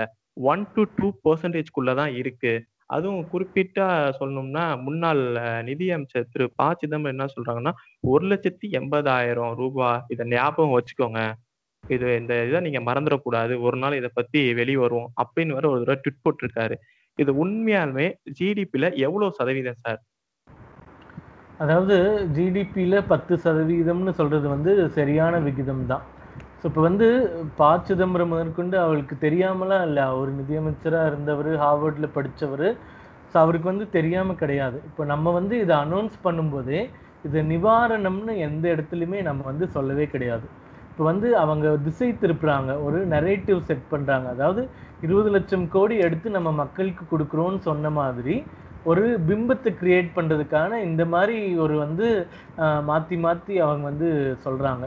ஒன் 0.51 0.63
டு 0.75 0.83
டூ 0.97 1.07
பர்சன்டேஜ்குள்ள 1.25 1.93
தான் 2.01 2.13
இருக்கு. 2.21 2.53
அதுவும் 2.89 3.23
குறிப்பிட்டா 3.31 3.87
சொல்லணும்னா 4.19 4.65
முன்னாள் 4.85 5.21
நிதியமைச்சர் 5.69 6.29
திரு. 6.33 6.45
ப. 6.59 6.67
சிதம்பரம் 6.81 7.15
என்ன 7.15 7.25
சொல்றாங்கன்னா 7.35 7.73
ஒரு 8.11 8.25
லட்சத்தி 8.27 8.67
எண்பதாயிரம் 8.79 9.55
ரூபாய். 9.61 10.01
இதை 10.13 10.25
ஞாபகம் 10.33 10.75
வச்சுக்கோங்க. 10.77 11.21
இது 11.83 12.07
இந்த 12.21 12.33
இதை 12.49 12.59
நீங்க 12.67 12.79
மறந்துடக்கூடாது. 12.89 13.53
ஒரு 13.67 13.77
நாள் 13.77 13.99
இதை 14.01 14.09
பத்தி 14.13 14.39
வெளியே 14.59 14.79
வரும் 14.85 15.07
அப்படின்னு 15.23 15.55
வேற 15.57 15.67
ஒரு 15.73 15.81
தடவை 15.83 15.99
ட்விட் 16.03 16.23
போட்டிருக்காரு. 16.25 16.77
இது 17.23 17.31
உண்மையாலுமே 17.43 18.07
ஜிடிபியில 18.39 18.85
எவ்வளவு 19.05 19.37
சதவீதம் 19.39 19.81
சார்? 19.85 19.99
அதாவது 21.63 21.95
ஜிடிபியில 22.35 22.95
பத்து 23.11 23.33
சதவீதம்னு 23.45 24.13
சொல்றது 24.19 24.47
வந்து 24.55 24.71
சரியான 24.97 25.39
விகிதம் 25.47 25.87
தான். 25.91 26.03
ஸோ 26.59 26.65
இப்போ 26.69 26.81
வந்து 26.89 27.07
ப 27.59 27.65
சிதம்பரம் 27.87 28.31
முதற்கொண்டு 28.33 28.75
அவளுக்கு 28.83 29.15
தெரியாமலாம் 29.25 29.83
இல்லை 29.87 30.03
அவர் 30.11 30.29
நிதியமைச்சராக 30.39 31.09
இருந்தவர் 31.11 31.51
ஹார்வர்டில் 31.63 32.13
படித்தவர் 32.15 32.67
ஸோ 33.31 33.35
அவருக்கு 33.43 33.67
வந்து 33.71 33.85
தெரியாமல் 33.97 34.39
கிடையாது. 34.41 34.77
இப்போ 34.89 35.03
நம்ம 35.13 35.31
வந்து 35.39 35.55
இதை 35.63 35.75
அனௌன்ஸ் 35.85 36.15
பண்ணும்போதே 36.25 36.81
இது 37.27 37.39
நிவாரணம்னு 37.53 38.33
எந்த 38.47 38.65
இடத்துலையுமே 38.73 39.19
நம்ம 39.29 39.41
வந்து 39.51 39.65
சொல்லவே 39.75 40.05
கிடையாது. 40.13 40.47
இப்போ 40.91 41.05
வந்து 41.11 41.27
அவங்க 41.43 41.75
திசை 41.85 42.09
திருப்புறாங்க 42.21 42.71
ஒரு 42.85 42.99
நரேட்டிவ் 43.13 43.59
செட் 43.69 43.83
பண்ணுறாங்க 43.93 44.27
அதாவது 44.35 44.61
இருபது 45.05 45.29
லட்சம் 45.35 45.65
கோடி 45.75 45.95
எடுத்து 46.05 46.27
நம்ம 46.37 46.49
மக்களுக்கு 46.61 47.03
கொடுக்குறோன்னு 47.11 47.59
சொன்ன 47.69 47.89
மாதிரி 47.99 48.35
ஒரு 48.91 49.03
பிம்பத்தை 49.27 49.71
கிரியேட் 49.81 50.09
பண்றதுக்கான 50.17 50.79
இந்த 50.89 51.03
மாதிரி 51.13 51.37
ஒரு 51.63 51.75
வந்து 51.83 52.07
மாத்தி 52.89 53.17
மாத்தி 53.25 53.55
அவங்க 53.65 53.83
வந்து 53.91 54.09
சொல்றாங்க. 54.45 54.85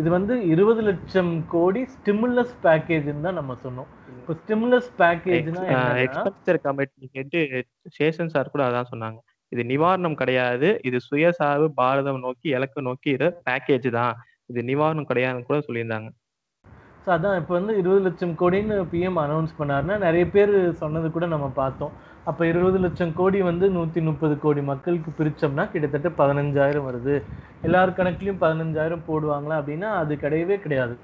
இது 0.00 0.08
வந்து 0.16 0.34
இருபது 0.52 0.82
லட்சம் 0.88 1.32
கோடி 1.54 1.80
ஸ்டிமுலஸ் 1.94 2.54
பேக்கேஜ்னு 2.66 3.24
தான் 3.26 3.38
நம்ம 3.40 3.56
சொன்னோம். 3.64 3.88
இப்போ 4.18 4.34
ஸ்டிமுலஸ் 4.40 4.90
பேக்கேஜ்னா 5.00 5.62
எக்ஸ்பென்சர் 6.04 6.60
கமிட்டி 6.66 7.08
ஹெட் 7.16 7.36
சேஷன் 7.98 8.32
சார் 8.34 8.52
கூட 8.54 8.64
அதான் 8.68 8.90
சொன்னாங்க. 8.92 9.18
இது 9.52 9.62
நிவாரணம் 9.72 10.20
கிடையாது 10.22 10.68
இது 10.88 10.98
சுயசார்பு 11.08 11.68
பாரதம் 11.80 12.22
நோக்கி 12.26 12.48
இலக்கு 12.56 12.80
நோக்கி 12.88 13.10
இது 13.16 13.28
பேக்கேஜ் 13.48 13.88
தான். 14.00 14.16
இது 14.50 14.62
நிவாரணம் 14.70 15.08
கிடையாதுன்னு 15.10 15.48
கூட 15.50 15.58
சொல்லியிருந்தாங்க. 15.68 16.10
ஸோ 17.08 17.12
அதான் 17.14 17.38
இப்போ 17.40 17.52
வந்து 17.56 17.74
இருபது 17.80 18.00
லட்சம் 18.06 18.32
கோடின்னு 18.40 18.74
பிஎம் 18.90 19.18
அனௌன்ஸ் 19.22 19.52
பண்ணாருன்னா 19.58 19.94
நிறைய 20.02 20.24
பேர் 20.34 20.50
சொன்னது 20.80 21.06
கூட 21.14 21.26
நம்ம 21.34 21.46
பார்த்தோம். 21.60 21.92
அப்போ 22.30 22.42
இருபது 22.50 22.78
லட்சம் 22.84 23.14
கோடி 23.20 23.38
வந்து 23.48 23.66
நூற்றி 23.76 24.00
முப்பது 24.08 24.34
கோடி 24.42 24.62
மக்களுக்கு 24.70 25.12
பிரித்தோம்னா 25.20 25.64
கிட்டத்தட்ட 25.70 26.10
பதினஞ்சாயிரம் 26.20 26.86
வருது. 26.88 27.14
எல்லார் 27.68 27.94
கணக்குலையும் 28.00 28.42
பதினஞ்சாயிரம் 28.44 29.06
போடுவாங்களா 29.08 29.56
அப்படின்னா 29.60 29.90
அது 30.02 30.20
கிடையவே 30.24 30.58
கிடையாது. 30.66 30.96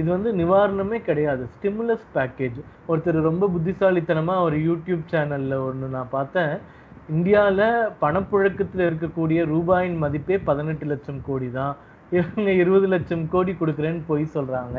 இது 0.00 0.08
வந்து 0.14 0.32
நிவாரணமே 0.40 1.00
கிடையாது. 1.10 1.44
ஸ்டிமுலஸ் 1.54 2.08
பேக்கேஜ் 2.16 2.58
ஒருத்தர் 2.90 3.20
ரொம்ப 3.30 3.50
புத்திசாலித்தனமாக 3.56 4.48
ஒரு 4.48 4.58
யூடியூப் 4.70 5.06
சேனலில் 5.14 5.56
ஒன்று 5.68 5.94
நான் 5.98 6.14
பார்த்தேன். 6.18 6.54
இந்தியாவில் 7.16 7.66
பணப்புழக்கத்தில் 8.04 8.88
இருக்கக்கூடிய 8.90 9.40
ரூபாயின் 9.54 10.02
மதிப்பே 10.06 10.38
பதினெட்டு 10.50 10.86
லட்சம் 10.92 11.24
கோடி 11.30 11.50
தான் 11.60 11.74
இவங்க 12.18 12.50
இருபது 12.62 12.86
லட்சம் 12.92 13.26
கோடி 13.32 13.52
கொடுக்குறேன்னு 13.58 14.02
பொய் 14.08 14.32
சொல்கிறாங்க 14.34 14.78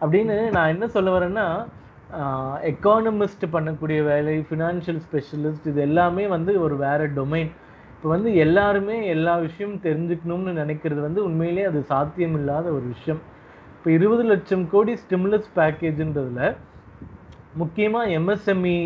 அப்படின்னு 0.00 0.36
நான் 0.50 0.72
என்ன 0.74 0.88
சொல்ல 0.88 1.18
வரேன்னா 1.18 1.46
எக்கானமிஸ்ட் 2.72 3.44
பண்ணக்கூடிய 3.52 3.98
வேலை 4.04 4.36
ஃபினான்ஷியல் 4.48 5.00
ஸ்பெஷலிஸ்ட் 5.06 5.68
இது 5.72 5.80
எல்லாமே 5.80 6.24
வந்து 6.26 6.52
ஒரு 6.60 6.76
வேற 6.76 7.06
டொமைன் 7.18 7.50
இப்போ 7.94 8.08
வந்து 8.08 8.30
எல்லாருமே 8.44 8.96
எல்லா 9.06 9.34
விஷயமும் 9.36 9.82
தெரிஞ்சுக்கணும்னு 9.84 10.52
நினைக்கிறது 10.60 11.00
வந்து 11.00 11.20
உண்மையிலே 11.24 11.64
அது 11.64 11.80
சாத்தியம் 11.82 12.36
இல்லாத 12.38 12.66
ஒரு 12.76 12.86
விஷயம். 12.86 13.20
இப்போ 13.76 13.90
இருபது 13.90 14.24
லட்சம் 14.24 14.64
கோடி 14.70 14.92
ஸ்டிமுலஸ் 15.02 15.48
பேக்கேஜுன்றதுல 15.58 16.40
முக்கியமாக 17.60 18.14
எம்எஸ்எம்இ 18.18 18.78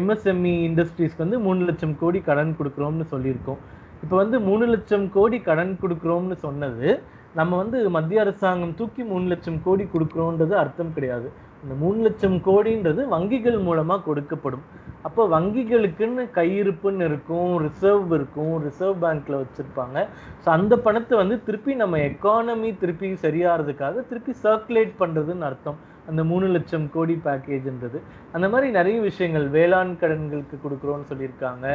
எம்எஸ்எம்இ 0.00 0.54
இண்டஸ்ட்ரீஸ்க்கு 0.68 1.24
வந்து 1.26 1.38
மூணு 1.46 1.62
லட்சம் 1.68 1.94
கோடி 2.02 2.20
கடன் 2.20 2.52
கொடுக்குறோம்னு 2.58 3.06
சொல்லியிருக்கோம். 3.14 3.60
இப்போ 4.02 4.16
வந்து 4.16 4.36
மூணு 4.48 4.64
லட்சம் 4.66 5.06
கோடி 5.16 5.38
கடன் 5.48 5.72
கொடுக்குறோம்னு 5.82 6.36
சொன்னது 6.46 6.88
நம்ம 7.38 7.56
வந்து 7.60 7.78
மத்திய 7.94 8.20
அரசாங்கம் 8.24 8.74
தூக்கி 8.80 9.02
மூணு 9.10 9.26
லட்சம் 9.32 9.62
கோடி 9.64 9.84
கொடுக்குறோன்றது 9.92 10.54
அர்த்தம் 10.60 10.92
கிடையாது. 10.96 11.28
இந்த 11.62 11.74
மூணு 11.82 11.98
லட்சம் 12.06 12.36
கோடின்றது 12.48 13.02
வங்கிகள் 13.14 13.56
மூலமா 13.68 13.96
கொடுக்கப்படும். 14.08 14.64
அப்போ 15.06 15.22
வங்கிகளுக்குன்னு 15.34 16.24
கையிருப்புன்னு 16.38 17.06
இருக்கும் 17.10 17.50
ரிசர்வ் 17.64 18.12
இருக்கும் 18.18 18.52
ரிசர்வ் 18.66 19.02
பேங்க்ல 19.04 19.40
வச்சிருப்பாங்க. 19.42 19.96
ஸோ 20.44 20.48
அந்த 20.56 20.74
பணத்தை 20.86 21.14
வந்து 21.22 21.38
திருப்பி 21.48 21.74
நம்ம 21.82 21.98
எக்கானமி 22.10 22.70
திருப்பி 22.82 23.10
சரியாகிறதுக்காக 23.26 24.04
திருப்பி 24.10 24.34
சர்க்குலேட் 24.44 24.94
பண்றதுன்னு 25.02 25.48
அர்த்தம். 25.50 25.80
அந்த 26.10 26.22
மூணு 26.30 26.46
லட்சம் 26.54 26.86
கோடி 26.94 27.14
பேக்கேஜ்ன்றது 27.26 27.98
அந்த 28.36 28.46
மாதிரி 28.52 28.68
நிறைய 28.78 28.96
விஷயங்கள் 29.08 29.46
வேளாண் 29.56 29.92
கடன்களுக்கு 30.02 30.56
கொடுக்குறோன்னு 30.64 31.06
சொல்லியிருக்காங்க. 31.12 31.66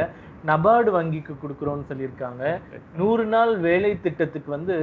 நபார்டு 0.50 0.90
வங்கிக்கு 0.96 1.34
கொடுக்குறோன்னு 1.42 1.88
சொல்லியிருக்காங்க. 1.90 2.44
நூறு 3.00 3.24
நாள் 3.34 3.52
வேலை 3.66 3.90
திட்டத்துக்கு 4.04 4.50
வந்து 4.56 4.76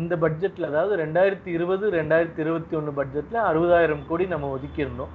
இந்த 0.00 0.16
பட்ஜெட்ல 0.24 0.68
அதாவது 0.72 0.96
ரெண்டாயிரத்தி 1.04 1.50
இருபது 1.56 1.86
ரெண்டாயிரத்தி 2.00 2.42
இருபத்தி 2.46 2.76
ஒன்று 2.80 2.92
பட்ஜெட்ல 3.00 3.40
அறுபதாயிரம் 3.50 4.04
கோடி 4.10 4.26
நம்ம 4.34 4.50
ஒதுக்கியிருந்தோம். 4.56 5.14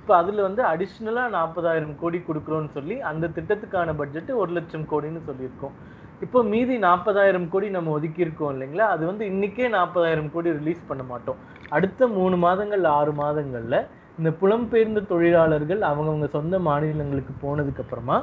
இப்போ 0.00 0.12
அதுல 0.22 0.42
வந்து 0.48 0.62
அடிஷ்னலா 0.72 1.24
நாற்பதாயிரம் 1.36 1.96
கோடி 2.02 2.18
கொடுக்குறோன்னு 2.28 2.70
சொல்லி 2.76 2.98
அந்த 3.12 3.30
திட்டத்துக்கான 3.38 3.94
பட்ஜெட் 4.02 4.30
ஒரு 4.42 4.52
லட்சம் 4.58 4.86
கோடின்னு 4.92 5.22
சொல்லியிருக்கோம். 5.30 5.74
இப்போ 6.24 6.38
மீதி 6.52 6.74
நாற்பதாயிரம் 6.86 7.46
கோடி 7.52 7.68
நம்ம 7.76 7.92
ஒதுக்கியிருக்கோம் 7.98 8.52
இல்லைங்களா? 8.54 8.86
அது 8.94 9.02
வந்து 9.10 9.24
இன்னைக்கே 9.32 9.68
நாற்பதாயிரம் 9.76 10.30
கோடி 10.34 10.48
ரிலீஸ் 10.58 10.82
பண்ண 10.88 11.02
மாட்டோம். 11.12 11.38
அடுத்த 11.76 12.08
மூணு 12.16 12.36
மாதங்கள் 12.44 12.84
ஆறு 12.98 13.12
மாதங்கள்ல 13.22 13.76
இந்த 14.18 14.30
புலம்பெயர்ந்த 14.40 15.00
தொழிலாளர்கள் 15.12 15.82
அவங்கவுங்க 15.90 16.28
சொந்த 16.36 16.58
மாநிலங்களுக்கு 16.68 17.34
போனதுக்கு 17.44 17.82
அப்புறமா 17.84 18.16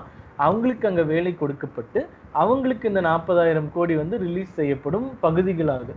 அவங்களுக்கு 0.46 0.86
அங்க 0.90 1.04
வேலை 1.14 1.32
கொடுக்கப்பட்டு 1.36 2.00
அவங்களுக்கு 2.44 2.86
இந்த 2.92 3.02
நாற்பதாயிரம் 3.10 3.72
கோடி 3.78 3.94
வந்து 4.02 4.16
ரிலீஸ் 4.26 4.54
செய்யப்படும் 4.60 5.08
பகுதிகளாக. 5.26 5.88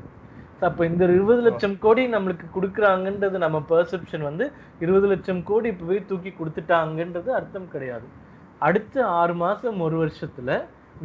அப்ப 0.68 0.86
இந்த 0.90 1.04
இருபது 1.16 1.42
லட்சம் 1.46 1.76
கோடி 1.84 2.02
நம்மளுக்கு 2.14 2.46
கொடுக்குறாங்கன்றது 2.56 3.36
நம்ம 3.44 3.58
பெர்செப்ஷன் 3.70 4.24
வந்து 4.30 4.44
இருபது 4.84 5.06
லட்சம் 5.12 5.40
கோடி 5.50 5.68
இப்பவே 5.74 5.98
தூக்கி 6.10 6.30
கொடுத்துட்டாங்கன்றது 6.38 7.30
அர்த்தம் 7.38 7.70
கிடையாது. 7.74 8.06
அடுத்த 8.68 9.04
ஆறு 9.20 9.34
மாசம் 9.44 9.78
ஒரு 9.86 9.96
வருஷத்துல 10.02 10.50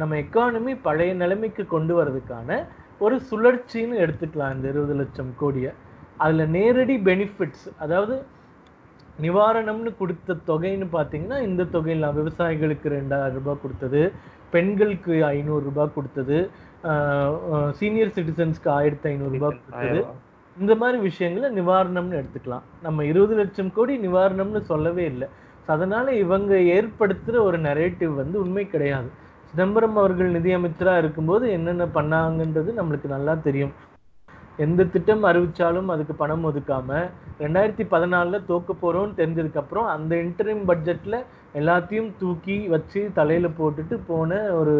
நம்ம 0.00 0.16
எக்கானமி 0.22 0.72
பழைய 0.86 1.12
நிலைமைக்கு 1.22 1.64
கொண்டு 1.74 1.92
வர்றதுக்கான 1.98 2.58
ஒரு 3.04 3.16
சுழற்சின்னு 3.30 3.96
எடுத்துக்கலாம் 4.04 4.54
இந்த 4.56 4.66
இருபது 4.72 4.94
லட்சம் 5.00 5.30
கோடியை. 5.42 5.72
அதுல 6.24 6.44
நேரடி 6.56 6.96
பெனிஃபிட்ஸ் 7.08 7.66
அதாவது 7.84 8.14
நிவாரணம்னு 9.24 9.90
கொடுத்த 10.00 10.36
தொகைன்னு 10.50 10.86
பார்த்தீங்கன்னா 10.94 11.38
இந்த 11.48 11.66
தொகையில் 11.74 12.06
விவசாயிகளுக்கு 12.18 12.88
ரெண்டாயிரம் 12.98 13.36
ரூபாய் 13.38 13.62
கொடுத்தது 13.64 14.00
பெண்களுக்கு 14.54 15.14
ஐநூறு 15.34 15.62
ரூபாய் 15.68 15.94
கொடுத்தது 15.96 16.38
சீனியர் 17.78 18.14
சிட்டிசன்ஸ்க்கு 18.16 18.70
ஆயிரத்தி 18.78 19.06
ஐநூறு 19.12 19.32
ரூபாய் 19.36 19.58
கொடுத்தது. 19.60 20.00
இந்த 20.56 20.72
மாதிரி 20.80 20.98
விஷயங்களை 21.08 21.48
நிவாரணம்னு 21.58 22.18
எடுத்துக்கலாம். 22.20 22.66
நம்ம 22.86 23.04
இருபது 23.10 23.34
லட்சம் 23.40 23.72
கோடி 23.76 23.94
நிவாரணம்னு 24.06 24.62
சொல்லவே 24.72 25.04
இல்லை. 25.12 25.28
அதனால 25.74 26.12
இவங்க 26.24 26.54
ஏற்படுத்துற 26.76 27.36
ஒரு 27.48 27.58
நரேட்டிவ் 27.68 28.12
வந்து 28.22 28.36
உண்மை 28.44 28.64
கிடையாது. 28.74 29.08
சிதம்பரம் 29.50 29.98
அவர்கள் 30.00 30.34
நிதியமைச்சரா 30.36 30.94
இருக்கும்போது 31.02 31.44
என்னென்ன 31.56 31.84
பண்ணாங்கன்றது 31.98 32.70
நம்மளுக்கு 32.78 33.08
நல்லா 33.16 33.34
தெரியும். 33.46 33.74
எந்த 34.64 34.84
திட்டம் 34.92 35.24
அறிவிச்சாலும் 35.30 35.90
அதுக்கு 35.94 36.14
பணம் 36.20 36.44
ஒதுக்காம 36.48 36.90
ரெண்டாயிரத்தி 37.42 37.84
பதினாலுல 37.94 38.38
தோக்க 38.50 38.74
போறோம்னு 38.82 39.18
தெரிஞ்சதுக்கு 39.20 39.60
அப்புறம் 39.62 39.88
அந்த 39.94 40.12
இன்டர்ம் 40.24 40.62
பட்ஜெட்ல 40.70 41.16
எல்லாத்தையும் 41.60 42.10
தூக்கி 42.20 42.56
வச்சு 42.74 43.00
தலையில 43.18 43.48
போட்டுட்டு 43.58 43.96
போன 44.10 44.30
ஒரு 44.60 44.74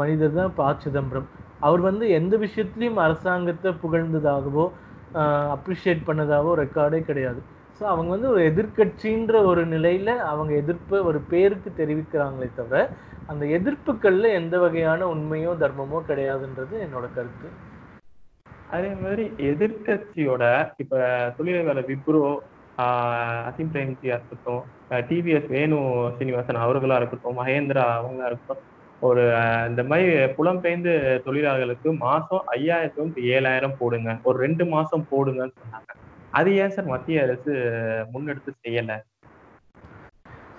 மனிதர் 0.00 0.38
தான் 0.38 0.54
ப. 0.58 0.62
சிதம்பரம். 0.84 1.28
அவர் 1.66 1.82
வந்து 1.88 2.04
எந்த 2.18 2.34
விஷயத்துலையும் 2.44 3.00
அரசாங்கத்தை 3.06 3.70
புகழ்ந்ததாகவோ 3.82 4.64
அப்ரிஷியேட் 5.56 6.06
பண்ணதாகவோ 6.08 6.52
ரெக்கார்டே 6.62 7.00
கிடையாது. 7.10 7.40
ஸோ 7.78 7.82
அவங்க 7.92 8.10
வந்து 8.14 8.28
ஒரு 8.34 8.42
எதிர்கட்சின்ற 8.50 9.34
ஒரு 9.50 9.62
நிலையில 9.74 10.10
அவங்க 10.32 10.52
எதிர்ப்பை 10.62 10.98
ஒரு 11.10 11.18
பேருக்கு 11.32 11.70
தெரிவிக்கிறாங்களே 11.80 12.48
தவிர 12.58 12.80
அந்த 13.28 13.44
எதிர்ப்புகள்ல 13.58 14.32
எந்த 14.32 14.58
வகையான 14.58 15.06
உண்மையோ 15.14 15.52
தர்மமோ 15.60 15.98
கிடையாதுன்றது 16.08 16.74
என்னோட 16.84 17.06
கருத்து. 17.14 17.48
அதே 18.68 18.90
மாதிரி 19.02 19.24
எதிர்க்கட்சியோட 19.50 20.44
இப்ப 20.76 21.00
தொழிலாளர் 21.36 21.90
விப்ரோ 21.90 22.22
ஆஹ் 22.78 23.42
அசிம் 23.48 23.72
பிரேம்ஜியா 23.72 24.14
இருக்கட்டும் 24.18 24.62
டிவிஎஸ் 25.08 25.48
வேணு 25.48 25.78
சீனிவாசன் 26.18 26.64
அவர்களா 26.66 26.96
இருக்கட்டும் 26.96 27.38
மகேந்திரா 27.40 27.84
அவங்களா 27.98 28.26
இருக்கட்டும் 28.26 28.68
ஒரு 29.00 29.22
இந்த 29.68 29.82
மாதிரி 29.82 30.08
புலம்பெயர்ந்து 30.36 30.92
தொழிலாளர்களுக்கு 31.24 31.92
மாசம் 32.04 32.44
ஐயாயிரத்தும் 32.52 33.12
ஏழாயிரம் 33.34 33.78
போடுங்க. 33.78 34.10
ஒரு 34.22 34.36
ரெண்டு 34.38 34.64
மாசம் 34.66 35.06
போடுங்கன்னு 35.10 35.58
சொன்னாங்க. 35.60 35.90
அது 36.32 36.50
ஏன் 36.56 36.70
சார் 36.70 36.92
மத்திய 36.92 37.22
அரசு 37.22 37.52
முன்னெடுத்து 38.12 38.52
செய்யல? 38.64 38.92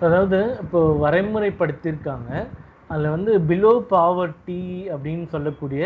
அதாவது 0.05 0.39
இப்போ 0.63 0.79
வரைமுறைப்படுத்தியிருக்காங்க. 1.03 2.31
அதில் 2.91 3.13
வந்து 3.15 3.33
பிலோ 3.49 3.73
பாவர்ட்டி 3.93 4.61
அப்படின்னு 4.93 5.25
சொல்லக்கூடிய 5.35 5.83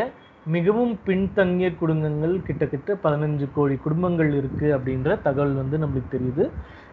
மிகவும் 0.55 0.93
பின்தங்கிய 1.07 1.69
குடும்பங்கள் 1.81 2.35
கிட்டத்தட்ட 2.47 2.91
பதினஞ்சு 3.05 3.45
கோடி 3.55 3.75
குடும்பங்கள் 3.85 4.31
இருக்கு 4.39 4.67
அப்படின்ற 4.77 5.09
தகவல் 5.27 5.59
வந்து 5.61 5.77
நம்மளுக்கு 5.83 6.13
தெரியுது. 6.15 6.45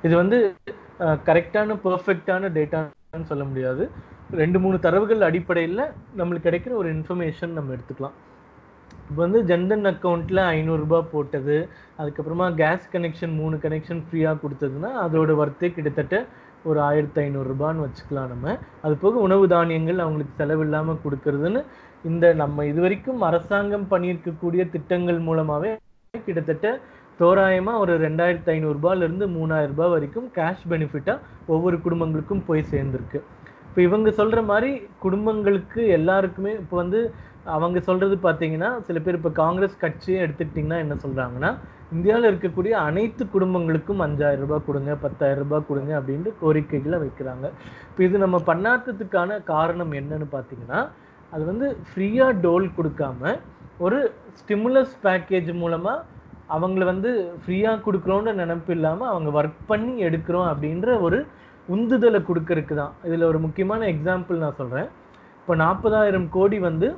இது 0.06 0.14
வந்து 0.23 0.38
கரெக்டான 1.28 1.76
பர்ஃபெக்டான 1.87 2.50
டேட்டான்னு 2.56 3.30
சொல்ல 3.30 3.44
முடியாது. 3.50 3.85
ரெண்டு 4.42 4.59
மூணு 4.64 4.76
தரவுகள் 4.87 5.26
அடிப்படையில் 5.28 5.83
நம்மளுக்கு 6.18 6.49
கிடைக்கிற 6.49 6.75
ஒரு 6.83 6.88
இன்ஃபர்மேஷன் 6.97 7.56
நம்ம 7.56 7.75
எடுத்துக்கலாம். 7.76 8.16
இப்போ 9.09 9.21
வந்து 9.25 9.40
ஜன்தன் 9.50 9.87
அக்கௌண்ட்டில் 9.90 10.42
ஐநூறுரூபா 10.59 11.00
போட்டது 11.14 11.56
அதுக்கப்புறமா 12.00 12.47
கேஸ் 12.61 12.87
கனெக்ஷன் 12.94 13.35
மூணு 13.40 13.56
கனெக்ஷன் 13.64 14.00
ஃப்ரீயாக 14.06 14.40
கொடுத்ததுன்னா 14.44 14.90
அதோட 15.04 15.33
ஒர்த்தே 15.42 15.71
கிட்டத்தட்ட 15.76 16.18
ஒரு 16.64 16.80
ஆயிரத்தி 16.80 17.21
ஐநூறுரூபான்னு 17.25 17.85
வச்சுக்கலாம் 17.85 18.30
நம்ம. 18.33 18.47
அது 18.83 18.94
போக 18.97 19.18
உணவு 19.26 19.44
தானியங்கள் 19.54 20.02
அவங்களுக்கு 20.04 20.35
செலவில்லாமல் 20.40 21.02
கொடுக்கறதுன்னு 21.04 21.62
இந்த 22.11 22.35
நம்ம 22.42 22.64
இது 22.71 22.80
வரைக்கும் 22.80 23.21
அரசாங்கம் 23.28 23.90
பண்ணியிருக்கக்கூடிய 23.90 24.62
திட்டங்கள் 24.75 25.21
மூலமாகவே 25.28 25.71
கிட்டத்தட்ட 26.14 26.68
தோராயமாக 27.21 27.83
ஒரு 27.85 27.92
ரெண்டாயிரத்தி 28.06 28.50
ஐநூறுரூபாலேருந்து 28.54 29.26
மூணாயிரம் 29.37 29.75
ரூபாய் 29.75 29.92
வரைக்கும் 29.94 30.28
கேஷ் 30.37 30.64
பெனிஃபிட்டாக 30.71 31.18
ஒவ்வொரு 31.47 31.76
குடும்பங்களுக்கும் 31.85 32.44
போய் 32.47 32.71
சேர்ந்துருக்கு. 32.73 33.18
இப்போ 33.68 33.80
இவங்க 33.83 34.11
சொல்கிற 34.11 34.40
மாதிரி 34.42 34.71
குடும்பங்களுக்கு 34.99 35.80
எல்லாருக்குமே 35.99 36.52
இப்போ 36.62 36.76
வந்து 36.76 37.00
அவங்க 37.54 37.78
சொல்றது 37.80 38.16
பார்த்தீங்கன்னா 38.26 38.68
சில 38.80 38.99
பேர் 38.99 39.18
இப்போ 39.18 39.30
காங்கிரஸ் 39.40 39.75
கட்சியை 39.78 40.18
எடுத்துக்கிட்டிங்கன்னா 40.26 40.78
என்ன 40.85 40.94
சொல்றாங்கன்னா 41.04 41.50
இந்தியாவில் 41.95 42.29
இருக்கக்கூடிய 42.31 42.75
அனைத்து 42.89 43.25
குடும்பங்களுக்கும் 43.35 44.03
அஞ்சாயிரம் 44.07 44.45
ரூபாய் 44.45 44.67
கொடுங்க 44.69 44.93
பத்தாயிரம் 45.05 45.45
ரூபாய் 45.45 45.67
கொடுங்க 45.69 45.93
அப்படின்ட்டு 45.99 46.31
கோரிக்கைகளை 46.43 46.99
வைக்கிறாங்க. 47.05 47.47
இப்போ 47.89 48.03
இது 48.07 48.25
நம்ம 48.25 48.39
பண்ணாததுக்கான 48.51 49.39
காரணம் 49.53 49.93
என்னன்னு 50.01 50.29
பார்த்தீங்கன்னா 50.37 50.81
அது 51.35 51.45
வந்து 51.51 51.67
ஃப்ரீயாக 51.91 52.39
டோல் 52.45 52.67
கொடுக்காம 52.79 53.33
ஒரு 53.85 53.99
ஸ்டிமுலஸ் 54.41 54.97
பேக்கேஜ் 55.07 55.51
மூலமாக 55.63 56.05
அவங்கள 56.57 56.85
வந்து 56.93 57.11
ஃப்ரீயாக 57.43 57.83
கொடுக்குறோன்ற 57.87 58.33
நினப்பு 58.41 58.73
இல்லாமல் 58.77 59.11
அவங்க 59.13 59.29
ஒர்க் 59.39 59.61
பண்ணி 59.71 59.95
எடுக்கிறோம் 60.09 60.49
அப்படின்ற 60.53 60.89
ஒரு 61.07 61.19
உந்துதலை 61.75 62.21
கொடுக்கறதுக்கு 62.29 62.75
தான். 62.81 62.95
இதில் 63.09 63.29
ஒரு 63.31 63.39
முக்கியமான 63.45 63.87
எக்ஸாம்பிள் 63.95 64.43
நான் 64.45 64.59
சொல்கிறேன் 64.61 64.89
இப்போ 65.41 65.55
நாற்பதாயிரம் 65.63 66.29
கோடி 66.37 66.59
வந்து 66.69 66.89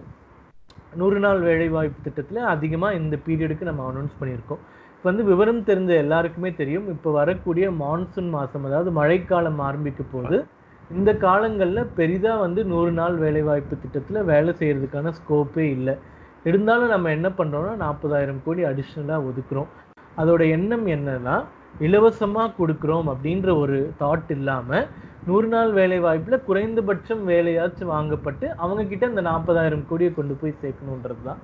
நூறு 1.00 1.18
நாள் 1.24 1.40
வேலைவாய்ப்பு 1.48 2.00
திட்டத்தில் 2.06 2.42
அதிகமாக 2.54 2.98
இந்த 3.00 3.14
பீரியடுக்கு 3.26 3.70
நம்ம 3.70 3.84
அனௌன்ஸ் 3.90 4.18
பண்ணியிருக்கோம். 4.20 4.62
வந்து 5.04 5.22
விவரம் 5.30 5.62
தெரிஞ்ச 5.68 5.90
எல்லாருக்குமே 6.02 6.50
தெரியும். 6.60 6.86
இப்போ 6.94 7.08
வரக்கூடிய 7.20 7.66
மான்சூன் 7.82 8.30
மாசம் 8.36 8.64
அதாவது 8.68 8.90
மழைக்காலம் 9.00 9.60
ஆரம்பிக்க 9.68 10.02
போது 10.14 10.36
இந்த 10.90 11.10
காலங்கள்ல 11.24 11.80
பெரிதா 11.98 12.32
வந்து 12.44 12.60
நூறு 12.72 12.92
நாள் 12.98 13.16
வேலை 13.24 13.42
வாய்ப்பு 13.48 13.76
திட்டத்துல 13.82 14.20
வேலை 14.32 14.52
செய்யறதுக்கான 14.60 15.12
ஸ்கோப்பே 15.18 15.66
இல்லை. 15.76 15.94
இருந்தாலும் 16.48 16.92
நம்ம 16.94 17.10
என்ன 17.16 17.28
பண்றோம்னா 17.38 17.74
நாற்பதாயிரம் 17.84 18.42
கோடி 18.44 18.64
அடிஷ்னலா 18.70 19.16
ஒதுக்குறோம். 19.28 19.70
அதோட 20.20 20.42
எண்ணம் 20.56 20.86
என்னன்னா 20.96 21.36
இலவசமா 21.86 22.44
கொடுக்குறோம் 22.58 23.08
அப்படின்ற 23.12 23.48
ஒரு 23.62 23.78
தாட் 24.02 24.30
இல்லாம 24.36 24.78
நூறு 25.28 25.48
நாள் 25.54 25.70
வேலை 25.78 25.98
வாய்ப்புல 26.04 26.36
குறைந்தபட்சம் 26.48 27.22
வேலையாச்சும் 27.30 27.92
வாங்கப்பட்டு 27.94 28.46
அவங்க 28.62 28.82
கிட்ட 28.90 29.04
இந்த 29.12 29.22
நாற்பதாயிரம் 29.30 29.86
கோடியை 29.88 30.10
கொண்டு 30.18 30.34
போய் 30.40 30.60
சேர்க்கணுன்றது 30.62 31.22
தான் 31.28 31.40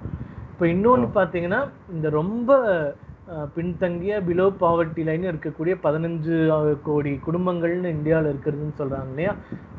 இப்போ 0.53 0.65
இன்னொன்னு 0.75 1.09
பாத்தீங்கன்னா 1.19 1.61
இந்த 1.95 2.09
ரொம்ப 2.21 2.51
பின்தங்கிய 3.55 4.13
பிலோ 4.29 4.47
பாவர்ட்டி 4.63 5.03
லைன் 5.09 5.25
இருக்கக்கூடிய 5.31 5.75
பதினஞ்சு 5.85 6.37
கோடி 6.87 7.13
குடும்பங்கள்னு 7.27 7.93
இந்தியாவில் 7.97 8.31
இருக்கிறதுன்னு 8.33 8.79
சொல்றாங்க 8.81 9.13
இல்லையா? 9.13 9.33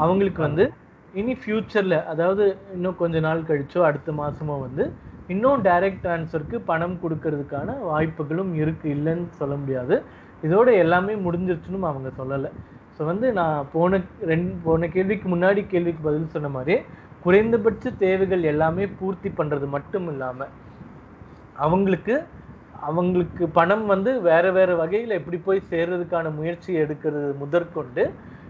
அவங்களுக்கு 0.04 0.41
வந்து 0.48 0.65
இனி 1.13 1.34
ஃபியூச்சர்ல 1.41 1.96
அதாவது 2.12 2.44
இன்னும் 2.76 3.00
கொஞ்ச 3.02 3.18
நாள் 3.26 3.48
கழிச்சோ 3.50 3.82
அடுத்த 3.89 4.12
மாசமோ 4.20 4.56
வந்து 4.65 4.84
இன்னும் 5.30 5.63
டைரக்ட் 5.68 6.02
ட்ரான்ஸ்ஃபருக்கு 6.06 6.58
பணம் 6.70 6.96
கொடுக்கறதுக்கான 7.04 7.76
வாய்ப்புகளும் 7.89 8.52
இருக்கு 8.62 8.88
இல்லைன்னு 8.96 9.28
சொல்ல 9.41 9.54
முடியாது. 9.62 9.96
இதோட 10.44 10.70
எல்லாமே 10.84 11.13
முடிஞ்சிருச்சுன்னு 11.26 11.89
அவங்க 11.91 12.10
சொல்லலை. 12.22 12.50
ஸோ 12.96 13.02
வந்து 13.12 13.28
நான் 13.39 13.70
போன 13.76 14.00
ரெண்டு 14.32 14.54
போன 14.65 14.88
கேள்விக்கு 14.96 15.28
முன்னாடி 15.34 15.62
கேள்விக்கு 15.74 16.02
பதில் 16.08 16.34
சொன்ன 16.36 16.52
மாதிரி 16.58 16.76
குறைந்தபட்ச 17.26 17.91
தேவைகள் 18.04 18.44
எல்லாமே 18.52 18.86
பூர்த்தி 19.00 19.30
பண்றது 19.39 19.68
மட்டும் 19.76 20.08
இல்லாம 20.13 20.48
அவங்களுக்கு 21.65 22.15
அவங்களுக்கு 22.84 23.43
பணம் 23.58 23.86
வந்து 23.86 24.12
வேற 24.28 24.46
வேற 24.52 24.72
வகையில 24.76 25.17
எப்படி 25.19 25.38
போய் 25.39 25.67
சேர்றதுக்கான 25.72 26.32
முயற்சி 26.36 26.72
எடுக்கிறது 26.84 27.30
முதற்கொண்டு 27.41 28.04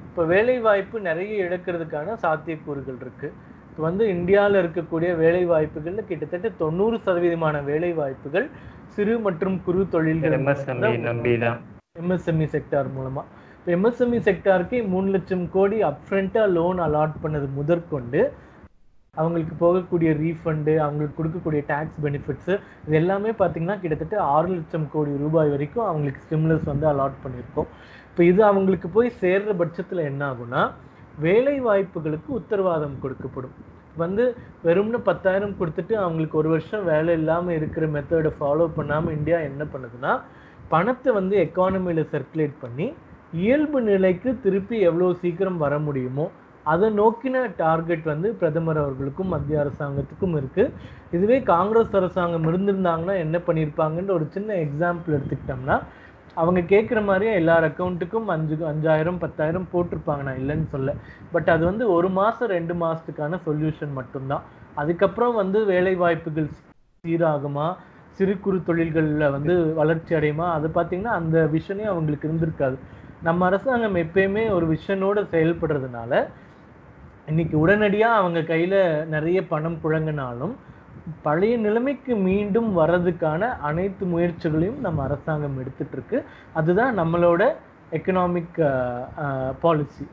இப்போ 0.07 0.23
வேலை 0.25 0.55
வாய்ப்பு 0.59 0.97
நிறைய 1.01 1.33
இழக்கிறதுக்கான 1.45 2.15
சாத்தியக்கூறுகள் 2.23 2.99
இருக்கு. 3.01 3.27
இப்போ 3.69 3.83
வந்து 3.83 4.03
இந்தியாவில் 4.15 4.59
இருக்கக்கூடிய 4.59 5.11
வேலை 5.17 5.43
வாய்ப்புகள்ல 5.45 6.01
கிட்டத்தட்ட 6.09 6.49
தொண்ணூறு 6.59 6.97
சதவீதமான 7.05 7.61
வேலை 7.63 7.91
வாய்ப்புகள் 7.93 8.45
சிறு 8.95 9.13
மற்றும் 9.19 9.55
குறு 9.65 9.83
தொழில்கள் 9.93 10.35
எம்எஸ்எம்இ 12.01 12.47
செக்டார் 12.53 12.89
மூலமா 12.95 13.23
இப்போ 13.57 13.71
எம்எஸ்எம்இ 13.71 14.19
செக்டாருக்கு 14.27 14.77
மூணு 14.93 15.07
லட்சம் 15.15 15.43
கோடி 15.51 15.77
அப்ஃப்ரண்டா 15.89 16.43
லோன் 16.55 16.79
அலாட் 16.85 17.17
பண்ணது 17.23 17.47
முதற்கொண்டு 17.57 18.21
அவங்களுக்கு 19.17 19.55
போகக்கூடிய 19.55 20.11
ரீஃபண்டு 20.21 20.73
அவங்களுக்கு 20.83 21.17
கொடுக்கக்கூடிய 21.17 21.61
டேக்ஸ் 21.71 21.99
பெனிஃபிட்ஸு 22.03 22.53
இது 22.85 22.95
எல்லாமே 22.99 23.31
பார்த்தீங்கன்னா 23.41 23.75
கிட்டத்தட்ட 23.81 24.15
ஆறு 24.35 24.47
லட்சம் 24.53 24.87
கோடி 24.93 25.11
ரூபாய் 25.23 25.51
வரைக்கும் 25.53 25.85
அவங்களுக்கு 25.89 26.23
ஸ்டிம்லஸ் 26.23 26.65
வந்து 26.71 26.87
அலாட் 26.91 27.19
பண்ணியிருக்கோம். 27.25 27.67
இப்போ 28.07 28.23
இது 28.31 28.41
அவங்களுக்கு 28.49 28.87
போய் 28.95 29.09
சேர்ற 29.21 29.53
பட்சத்தில் 29.61 30.01
என்ன 30.09 30.23
ஆகும்னா 30.31 30.61
வேலை 31.25 31.55
வாய்ப்புகளுக்கு 31.67 32.29
உத்தரவாதம் 32.39 32.97
கொடுக்கப்படும். 33.03 33.55
வந்து 34.03 34.23
வெறும்னு 34.65 34.99
பத்தாயிரம் 35.09 35.57
கொடுத்துட்டு 35.59 35.95
அவங்களுக்கு 36.03 36.39
ஒரு 36.41 36.49
வருஷம் 36.53 36.85
வேலை 36.91 37.13
இல்லாமல் 37.21 37.57
இருக்கிற 37.59 37.87
மெத்தடை 37.95 38.31
ஃபாலோ 38.39 38.67
பண்ணாமல் 38.77 39.15
இந்தியா 39.17 39.39
என்ன 39.49 39.63
பண்ணுதுன்னா 39.73 40.13
பணத்தை 40.71 41.11
வந்து 41.19 41.35
எக்கானமியில் 41.45 42.09
சர்க்குலேட் 42.13 42.55
பண்ணி 42.63 42.87
இயல்பு 43.41 43.79
நிலைக்கு 43.89 44.31
திருப்பி 44.45 44.77
எவ்வளோ 44.89 45.11
சீக்கிரம் 45.21 45.61
வர 45.65 45.75
முடியுமோ 45.85 46.25
அதை 46.63 46.87
நோக்கின 46.99 47.51
டார்கெட் 47.57 48.03
வந்து 48.03 48.33
பிரதமர் 48.33 48.77
அவர்களுக்கும் 48.77 49.27
மத்திய 49.27 49.65
அரசாங்கத்துக்கும் 49.65 50.37
இருக்கு. 50.37 50.73
இதுவே 51.11 51.41
காங்கிரஸ் 51.41 51.95
அரசாங்கம் 51.95 52.47
இருந்திருந்தாங்கன்னா 52.51 53.15
என்ன 53.17 53.37
பண்ணியிருப்பாங்கன்ற 53.37 54.11
ஒரு 54.11 54.27
சின்ன 54.29 54.53
எக்ஸாம்பிள் 54.53 55.15
எடுத்துக்கிட்டோம்னா 55.17 55.77
அவங்க 56.33 56.59
கேட்குற 56.59 57.03
மாதிரியே 57.03 57.33
எல்லார் 57.33 57.63
அக்கௌண்ட்டுக்கும் 57.63 58.25
அஞ்சு 58.25 58.55
அஞ்சாயிரம் 58.55 59.19
பத்தாயிரம் 59.19 59.67
போட்டிருப்பாங்க. 59.73 60.21
நான் 60.23 60.39
இல்லைன்னு 60.39 60.67
சொல்ல. 60.67 60.93
பட் 61.31 61.49
அது 61.49 61.65
வந்து 61.65 61.91
ஒரு 61.91 62.09
மாதம் 62.09 62.47
ரெண்டு 62.47 62.73
மாதத்துக்கான 62.73 63.39
சொல்யூஷன் 63.45 63.93
மட்டும்தான். 63.93 64.41
அதுக்கப்புறம் 64.75 65.35
வந்து 65.35 65.65
வேலை 65.65 65.95
வாய்ப்புகள் 65.95 66.49
சீராகுமா? 67.07 67.67
சிறு 68.11 68.39
குறு 68.39 68.63
தொழில்களில் 68.63 69.29
வந்து 69.29 69.73
வளர்ச்சி 69.73 70.15
அடையுமா? 70.15 70.47
அது 70.51 70.67
பார்த்தீங்கன்னா 70.67 71.13
அந்த 71.19 71.49
விஷனே 71.51 71.83
அவங்களுக்கு 71.83 72.27
இருந்திருக்காது. 72.27 72.77
நம்ம 73.21 73.45
அரசாங்கம் 73.45 73.95
எப்பயுமே 73.95 74.51
ஒரு 74.51 74.65
விஷனோட 74.67 75.19
செயல்படுறதுனால 75.31 76.13
இன்னைக்கு 77.27 77.55
உடனடியா 77.63 78.07
அவங்க 78.19 78.39
கையில 78.49 78.75
நிறைய 79.13 79.39
பணம் 79.51 79.77
புழங்கினாலும் 79.83 80.55
பழைய 81.25 81.53
நிலைமைக்கு 81.57 82.13
மீண்டும் 82.25 82.67
வர்றதுக்கான 82.79 83.49
அனைத்து 83.67 84.03
முயற்சிகளையும் 84.05 84.81
நம்ம 84.85 85.03
அரசாங்கம் 85.03 85.55
எடுத்துட்டு 85.61 85.95
இருக்கு. 85.97 86.17
அதுதான் 86.59 86.91
நம்மளோட 86.99 87.41
எக்கனாமிக் 87.97 88.59
பாலிசி 89.63 90.05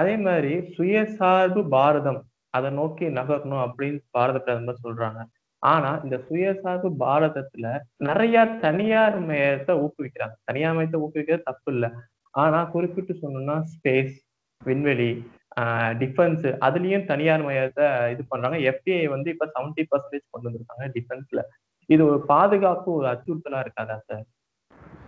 அதே 0.00 0.16
மாதிரி 0.26 0.52
சுயசார்பு 0.76 1.62
பாரதம் 1.76 2.20
அதை 2.56 2.68
நோக்கி 2.78 3.06
நகரணும் 3.18 3.62
அப்படின்னு 3.66 4.00
பாரத 4.16 4.38
பிரதமர் 4.38 4.82
சொல்றாங்க. 4.86 5.20
ஆனா 5.62 5.90
இந்த 6.04 6.16
சுயசார்பு 6.28 6.88
பாரதத்துல 7.04 7.66
நிறைய 8.08 8.44
தனியார் 8.64 9.18
மயத்தை 9.28 9.74
ஊக்குவிக்கிறாங்க. 9.84 10.36
தனியார் 10.48 10.76
மயத்தை 10.78 11.00
ஊக்குவிக்கிறது 11.04 11.48
தப்பு 11.50 11.70
இல்லை. 11.74 11.90
ஆனா 12.34 12.60
குறிப்பிட்டு 12.74 13.14
சொன்னோம்னா 13.22 13.56
ஸ்பேஸ் 13.72 14.18
விண்வெளி 14.64 15.10
டிஃபென்ஸ் 16.02 16.44
அதுலயும் 16.66 17.08
தனியார் 17.10 17.46
மையத்தை 17.46 17.86
இது 18.12 18.22
பண்றாங்க. 18.32 18.58
எஃப்டிஐ 18.70 19.02
வந்து 19.14 19.28
இப்ப 19.34 19.48
செவன்டி 19.54 19.82
பர்சன்டேஜ் 19.90 20.32
கொண்டு 20.34 20.48
வந்திருக்காங்க 20.48 20.86
டிஃபென்ஸ்ல 20.96 21.40
இது 21.88 22.02
ஒரு 22.10 22.18
பாதுகாப்பு 22.32 22.88
ஒரு 22.98 23.06
அச்சுறுத்தலா 23.12 23.60
இருக்காதா 23.64 23.96
சார் 24.08 24.24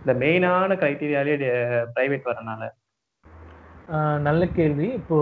இந்த 0.01 0.13
மெயினான 0.21 0.75
கிரைட்டீரியாலே 0.81 1.35
பிரைவேட் 1.95 2.29
வரனால 2.31 2.63
ஆஹ் 3.95 4.19
நல்ல 4.27 4.43
கேள்வி. 4.59 4.87
இப்போ 4.99 5.17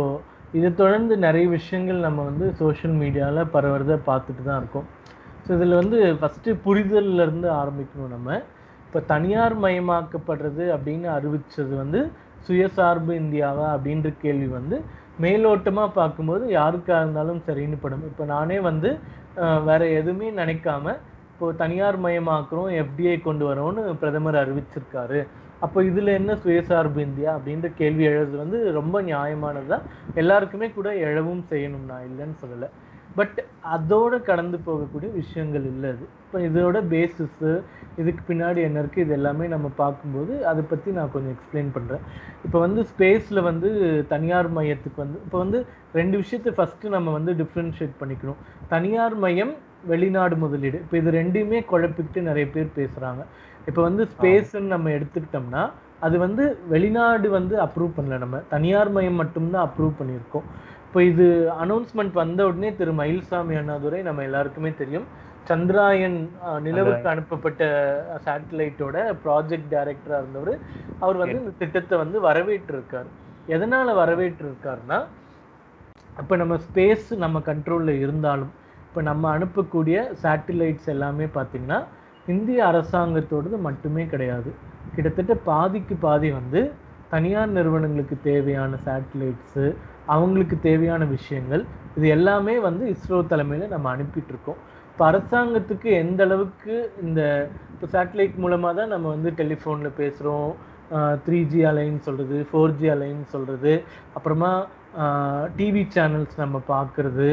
இதை 0.58 0.70
தொடர்ந்து 0.82 1.14
நிறைய 1.26 1.46
விஷயங்கள் 1.50 2.06
நம்ம 2.08 2.24
வந்து 2.24 2.46
சோஷியல் 2.60 2.96
மீடியால 3.02 3.44
பரவுறத 3.54 3.96
பார்த்துட்டு 4.10 4.44
தான் 4.50 4.60
இருக்கோம். 4.62 4.88
ஸோ 5.46 5.50
இதில் 5.58 5.80
வந்து 5.80 5.98
ஃபஸ்ட்டு 6.20 6.52
புரிதல்ல 6.66 7.26
இருந்து 7.28 7.48
ஆரம்பிக்கணும் 7.62 8.14
நம்ம. 8.16 8.30
இப்போ 8.86 9.00
தனியார் 9.12 9.56
மயமாக்கப்படுறது 9.64 10.66
அப்படின்னு 10.76 11.08
அறிவிச்சது 11.18 11.74
வந்து 11.84 12.02
சுயசார்பு 12.46 13.14
இந்தியாவா 13.20 13.68
அப்படின்ற 13.76 14.10
கேள்வி 14.22 14.48
வந்து 14.52 14.78
மேலோட்டமா 15.20 15.86
பார்க்கும்போது 15.94 16.46
யாருக்காக 16.54 17.02
இருந்தாலும் 17.02 17.42
சரின்னு 17.48 17.78
படும். 17.80 18.06
இப்போ 18.10 18.26
நானே 18.28 18.60
வந்து 18.62 18.90
அஹ், 19.38 19.62
வேற 19.64 19.82
எதுவுமே 19.94 20.28
நினைக்காம 20.34 20.86
இப்போ 21.32 21.48
தனியார் 21.60 21.98
மயமாக்குறோம் 22.00 22.70
எஃப்டிஐ 22.82 23.16
கொண்டு 23.22 23.44
வரோம்னு 23.50 23.84
பிரதமர் 24.02 24.38
அறிவிச்சிருக்காரு. 24.42 25.20
அப்போ 25.62 25.80
இதுல 25.84 26.14
என்ன 26.14 26.32
சுயசார்பு 26.42 27.00
இந்தியா 27.02 27.30
அப்படின்ற 27.38 27.68
கேள்வி 27.74 28.04
எழுது 28.10 28.36
வந்து 28.38 28.58
ரொம்ப 28.72 28.96
நியாயமானதுதான். 29.04 29.86
எல்லாருக்குமே 30.16 30.68
கூட 30.72 30.90
எழவும் 31.06 31.44
செய்யணும். 31.50 31.86
நான் 31.86 32.08
இல்லைன்னு 32.10 32.38
சொல்லலை. 32.42 32.70
பட் 33.18 33.40
அதோட 33.76 34.14
கடந்து 34.30 34.58
போகக்கூடிய 34.68 35.10
விஷயங்கள் 35.22 35.66
இல்லை 35.72 35.90
அது. 35.94 36.06
இப்போ 36.24 36.38
இதோட 36.48 36.78
பேசிஸ் 36.94 37.44
இதுக்கு 38.02 38.22
பின்னாடி 38.30 38.60
என்ன 38.68 38.80
இருக்கு 38.84 39.04
இது 39.06 39.14
எல்லாமே 39.18 39.48
நம்ம 39.54 39.68
பார்க்கும்போது 39.82 40.34
அதை 40.52 40.62
பத்தி 40.72 40.92
நான் 40.98 41.12
கொஞ்சம் 41.16 41.34
எக்ஸ்பிளைன் 41.36 41.70
பண்றேன். 41.76 42.04
இப்போ 42.46 42.60
வந்து 42.66 42.84
ஸ்பேஸ்ல 42.92 43.42
வந்து 43.50 43.70
தனியார் 44.14 44.50
மையத்துக்கு 44.58 45.00
வந்து 45.06 45.20
இப்போ 45.26 45.38
வந்து 45.44 45.60
ரெண்டு 46.00 46.18
விஷயத்தை 46.24 46.54
ஃபர்ஸ்ட் 46.58 46.88
நம்ம 46.98 47.12
வந்து 47.18 47.34
டிஃப்ரென்ஷியேட் 47.42 47.96
பண்ணிக்கணும். 48.02 48.42
தனியார் 48.74 49.16
மையம் 49.26 49.54
வெளிநாடு 49.92 50.36
முதலீடு. 50.44 50.78
இப்போ 50.86 50.98
இது 50.98 51.12
ரெண்டையுமே 51.20 51.62
குழப்பிக்கிட்டு 51.72 52.22
நிறைய 52.30 52.48
பேர் 52.56 52.78
பேசுறாங்க. 52.82 53.24
இப்போ 53.70 53.82
வந்து 53.82 54.04
ஸ்பேஸ்ன்னு 54.14 54.74
நம்ம 54.76 54.90
எடுத்துக்கிட்டோம்னா 54.98 55.64
அது 56.06 56.16
வந்து 56.24 56.44
வெளிநாடு 56.72 57.28
வந்து 57.40 57.56
அப்ரூவ் 57.66 57.92
பண்ணல 57.98 58.18
நம்ம. 58.24 58.38
தனியார் 58.54 58.90
மையம் 58.96 59.20
மட்டும்தான் 59.22 59.66
அப்ரூவ் 59.68 59.94
பண்ணியிருக்கோம். 60.00 60.48
இப்போ 60.94 61.04
இது 61.12 61.28
அனௌன்ஸ்மெண்ட் 61.64 62.18
வந்த 62.20 62.42
உடனே 62.48 62.70
திரு 62.80 62.92
மயில்சாமி 63.00 63.54
அண்ணாதுரை 63.60 64.00
நம்ம 64.08 64.24
எல்லாருக்குமே 64.28 64.72
தெரியும். 64.82 65.06
சந்திராயன் 65.50 66.18
நிலவுக்கு 66.66 67.08
அனுப்பப்பட்ட 67.14 67.62
சேட்டலைட்டோட 68.26 68.98
ப்ராஜெக்ட் 69.24 69.72
டைரக்டரா 69.72 70.18
இருந்தவர். 70.22 70.52
அவர் 71.04 71.18
வந்து 71.22 71.38
இந்த 71.40 71.54
திட்டத்தை 71.62 71.98
வந்து 72.04 72.20
வரவேற்றிருக்காரு. 72.28 73.10
எதனால 73.56 73.96
வரவேற்றிருக்காருன்னா 74.02 75.00
இப்போ 76.22 76.38
நம்ம 76.42 76.60
ஸ்பேஸ் 76.68 77.10
நம்ம 77.24 77.42
கண்ட்ரோல்ல 77.50 77.96
இருந்தாலும் 78.04 78.54
இப்போ 78.88 79.04
நம்ம 79.10 79.32
அனுப்பக்கூடிய 79.38 80.06
சேட்டிலைட்ஸ் 80.26 80.94
எல்லாமே 80.96 81.28
பார்த்தீங்கன்னா 81.40 81.82
இந்திய 82.36 82.62
அரசாங்கத்தோடது 82.72 83.60
மட்டுமே 83.70 84.06
கிடையாது. 84.14 84.52
கிட்டத்தட்ட 84.96 85.36
பாதிக்கு 85.52 85.98
பாதி 86.08 86.32
வந்து 86.40 86.62
தனியார் 87.14 87.56
நிறுவனங்களுக்கு 87.58 88.16
தேவையான 88.30 88.78
சேட்டிலைட்ஸு 88.86 89.66
அவங்களுக்கு 90.14 90.56
தேவையான 90.68 91.04
விஷயங்கள் 91.16 91.64
இது 91.98 92.08
எல்லாமே 92.18 92.56
வந்து 92.68 92.84
இஸ்ரோ 92.94 93.18
தலைமையில் 93.32 93.74
நம்ம 93.74 93.90
அனுப்பிட்டு 93.96 94.32
இருக்கோம். 94.34 94.62
இப்போ 94.92 95.04
அரசாங்கத்துக்கு 95.10 95.90
எந்த 96.04 96.22
அளவுக்கு 96.28 96.76
இந்த 97.06 97.22
இப்போ 97.74 97.88
சேட்டலைட் 97.94 98.36
மூலமாக 98.44 98.74
தான் 98.80 98.92
நம்ம 98.94 99.06
வந்து 99.16 99.30
டெலிஃபோனில் 99.40 99.98
பேசுகிறோம் 100.02 100.52
த்ரீ 101.26 101.40
ஜி 101.52 101.62
அலைன்னு 101.70 102.02
சொல்கிறது 102.08 102.38
ஃபோர் 102.50 102.76
ஜி 102.80 102.88
அலைன்னு 102.96 103.28
சொல்கிறது 103.34 103.74
அப்புறமா 104.18 104.52
டிவி 105.60 105.84
சேனல்ஸ் 105.96 106.36
நம்ம 106.44 106.58
பார்க்குறது 106.74 107.30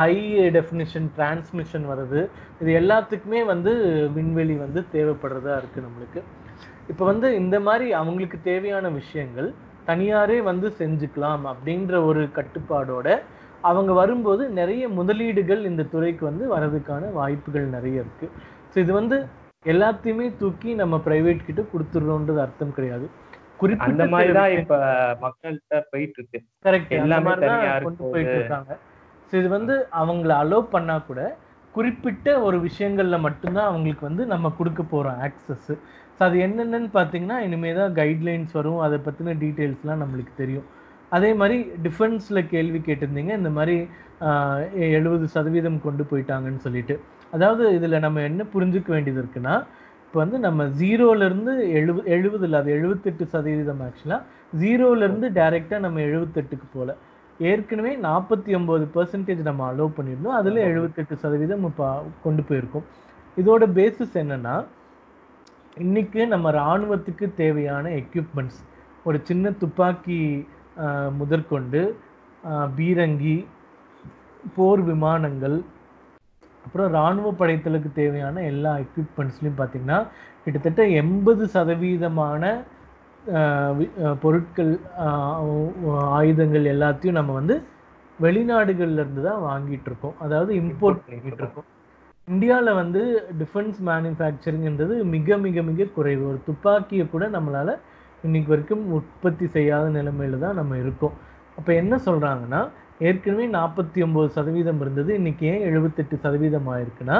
ஹை 0.00 0.12
டெஃபினிஷன் 0.56 1.08
டிரான்ஸ்மிஷன் 1.16 1.84
வருது 1.92 2.22
இது 2.62 2.70
எல்லாத்துக்குமே 2.80 3.42
வந்து 3.52 3.72
விண்வெளி 4.16 4.56
வந்து 4.64 4.80
தேவைப்படுறதா 4.94 5.54
இருக்குது 5.60 5.86
நம்மளுக்கு. 5.86 6.22
இப்போ 6.92 7.04
வந்து 7.10 7.28
இந்த 7.42 7.56
மாதிரி 7.66 7.86
அவங்களுக்கு 8.00 8.38
தேவையான 8.50 8.86
விஷயங்கள் 9.00 9.48
தனியாரே 9.88 10.38
வந்து 10.50 10.68
செஞ்சுக்கலாம் 10.80 11.44
அப்படின்ற 11.52 11.94
ஒரு 12.08 12.22
கட்டுப்பாடோட 12.38 13.08
அவங்க 13.68 13.92
வரும்போது 14.00 14.42
நிறைய 14.58 14.84
முதலீடுகள் 14.98 15.62
இந்த 15.70 15.82
துறைக்கு 15.92 16.22
வந்து 16.30 16.44
வரதுக்கான 16.54 17.12
வாய்ப்புகள் 17.18 17.66
நிறைய 17.76 18.02
இருக்கு. 18.04 18.26
ஸோ 18.72 18.76
இது 18.84 18.92
வந்து 19.00 19.16
எல்லாத்தையுமே 19.72 20.26
தூக்கி 20.40 20.70
நம்ம 20.80 20.94
பிரைவேட் 21.06 21.46
கிட்ட 21.46 21.62
கொடுத்துடுறோன்றது 21.72 22.40
அர்த்தம் 22.46 22.74
கிடையாது. 22.78 23.06
அந்த 23.86 24.04
மாதிரி 24.12 24.32
தான் 24.38 24.54
இப்ப 24.58 24.74
மக்கள்கிட்ட 25.24 25.80
போயிட்டு 25.92 26.18
இருக்கு. 26.20 26.38
கரெக்ட் 26.66 26.92
எல்லாமே 26.98 27.34
கொண்டு 27.86 28.10
போயிட்டு 28.12 28.36
இருக்காங்க. 28.38 28.72
ஸோ 29.28 29.34
இது 29.40 29.48
வந்து 29.58 29.74
அவங்கள 30.02 30.32
அலோவ் 30.42 30.68
பண்ணா 30.76 30.96
கூட 31.08 31.20
குறிப்பிட்ட 31.74 32.28
ஒரு 32.46 32.56
விஷயங்கள்ல 32.66 33.16
மட்டும்தான் 33.26 33.68
அவங்களுக்கு 33.70 34.04
வந்து 34.08 34.24
நம்ம 34.32 34.50
கொடுக்க 34.58 34.82
போறோம் 34.92 35.20
ஆக்சஸ் 35.28 35.70
ஸோ 36.16 36.20
அது 36.28 36.36
என்னென்னு 36.46 36.90
பார்த்தீங்கன்னா 36.96 37.36
இனிமே 37.46 37.70
தான் 37.78 37.94
கைட்லைன்ஸ் 38.00 38.52
வரும். 38.58 38.80
அதை 38.86 38.96
பற்றின 39.06 39.34
டீட்டெயில்ஸ்லாம் 39.44 40.02
நம்மளுக்கு 40.02 40.34
தெரியும். 40.42 40.66
அதே 41.16 41.30
மாதிரி 41.40 41.56
டிஃபென்ஸில் 41.86 42.48
கேள்வி 42.52 42.80
கேட்டிருந்தீங்க. 42.88 43.32
இந்த 43.40 43.50
மாதிரி 43.56 43.76
எழுபது 44.96 45.26
சதவீதம் 45.36 45.78
கொண்டு 45.86 46.02
போயிட்டாங்கன்னு 46.10 46.62
சொல்லிட்டு. 46.66 46.94
அதாவது 47.36 47.64
இதில் 47.78 48.04
நம்ம 48.06 48.22
என்ன 48.28 48.42
புரிஞ்சுக்க 48.54 48.90
வேண்டியது 48.96 49.20
இருக்குன்னா 49.22 49.54
இப்போ 50.04 50.18
வந்து 50.22 50.38
நம்ம 50.46 50.64
ஜீரோலேருந்து 50.80 51.52
எழுபது 51.78 52.06
எழுபது 52.16 52.44
இல்லை 52.48 52.58
அது 52.62 52.70
எழுபத்தெட்டு 52.76 53.24
சதவீதம் 53.32 53.82
ஆக்சுவலாக 53.86 54.20
ஜீரோலேருந்து 54.60 55.28
டைரெக்டாக 55.38 55.80
நம்ம 55.86 56.00
எழுபத்தெட்டுக்கு 56.08 56.66
போகல 56.74 56.92
ஏற்கனவே 57.40 57.92
நாற்பத்தி 58.06 58.50
ஒம்பது 58.58 58.84
பர்சன்டேஜ் 58.96 59.42
நம்ம 59.48 59.64
அலோவ் 59.70 59.96
பண்ணியிருந்தோம். 59.96 60.36
அதில் 60.40 60.60
எழுபத்தெட்டு 60.68 61.14
சதவீதம் 61.24 61.66
இப்போ 61.70 61.88
கொண்டு 62.26 62.44
போயிருக்கோம். 62.50 62.86
இதோட 63.36 63.64
பேசிஸ் 63.78 64.14
என்னன்னா 64.22 64.54
இன்னைக்கு 65.82 66.20
நம்ம 66.32 66.50
இராணுவத்துக்கு 66.52 67.26
தேவையான 67.40 67.84
எக்யூப்மெண்ட்ஸ் 68.00 68.58
ஒரு 69.06 69.18
சின்ன 69.28 69.50
துப்பாக்கி 69.62 70.18
முதற்கொண்டு 71.20 71.80
பீரங்கி 72.76 73.34
போர் 74.56 74.82
விமானங்கள் 74.90 75.56
அப்புறம் 76.64 76.88
இராணுவ 76.94 77.32
படைத்தலுக்கு 77.40 77.90
தேவையான 77.98 78.44
எல்லா 78.52 78.72
எக்யூப்மெண்ட்ஸ்லையும் 78.84 79.58
பார்த்தீங்கன்னா 79.60 79.98
கிட்டத்தட்ட 80.44 80.86
எண்பது 81.02 81.44
சதவீதமான 81.56 82.54
பொருட்கள் 84.22 84.72
ஆயுதங்கள் 86.20 86.72
எல்லாத்தையும் 86.74 87.20
நம்ம 87.20 87.34
வந்து 87.40 87.56
வெளிநாடுகள்ல 88.18 89.02
இருந்து 89.02 89.22
தான் 89.28 89.44
வாங்கிட்டு 89.50 89.88
இருக்கோம். 89.90 90.18
அதாவது 90.24 90.50
இம்போர்ட் 90.62 91.04
பண்ணிட்டு 91.06 91.42
இருக்கோம். 91.44 91.68
இந்தியால 92.28 92.68
வந்து 92.74 93.00
டிஃபென்ஸ் 93.40 93.78
மேனுஃபேக்சரிங்ன்றது 93.88 94.94
மிக 95.14 95.36
மிக 95.36 95.62
மிக 95.62 95.86
குறைவு. 95.96 96.22
ஒரு 96.30 96.38
துப்பாக்கியை 96.46 97.04
கூட 97.08 97.24
நம்மளால 97.28 97.70
இன்னைக்கு 98.24 98.50
வரைக்கும் 98.52 98.84
உற்பத்தி 98.98 99.46
செய்யாத 99.46 99.86
நிலைமையில 99.98 100.38
தான் 100.44 100.58
நம்ம 100.60 100.78
இருக்கோம். 100.78 101.14
அப்ப 101.58 101.68
என்ன 101.74 101.94
சொல்றாங்கன்னா 102.06 102.60
ஏற்கனவே 103.08 103.46
நாற்பத்தி 103.48 103.98
ஒம்பது 104.06 104.28
சதவீதம் 104.36 104.80
இருந்தது 104.80 105.10
இன்னைக்கு 105.14 105.44
ஏன் 105.52 105.64
எழுபத்தெட்டு 105.68 106.16
சதவீதம் 106.24 106.68
ஆயிருக்குன்னா 106.74 107.18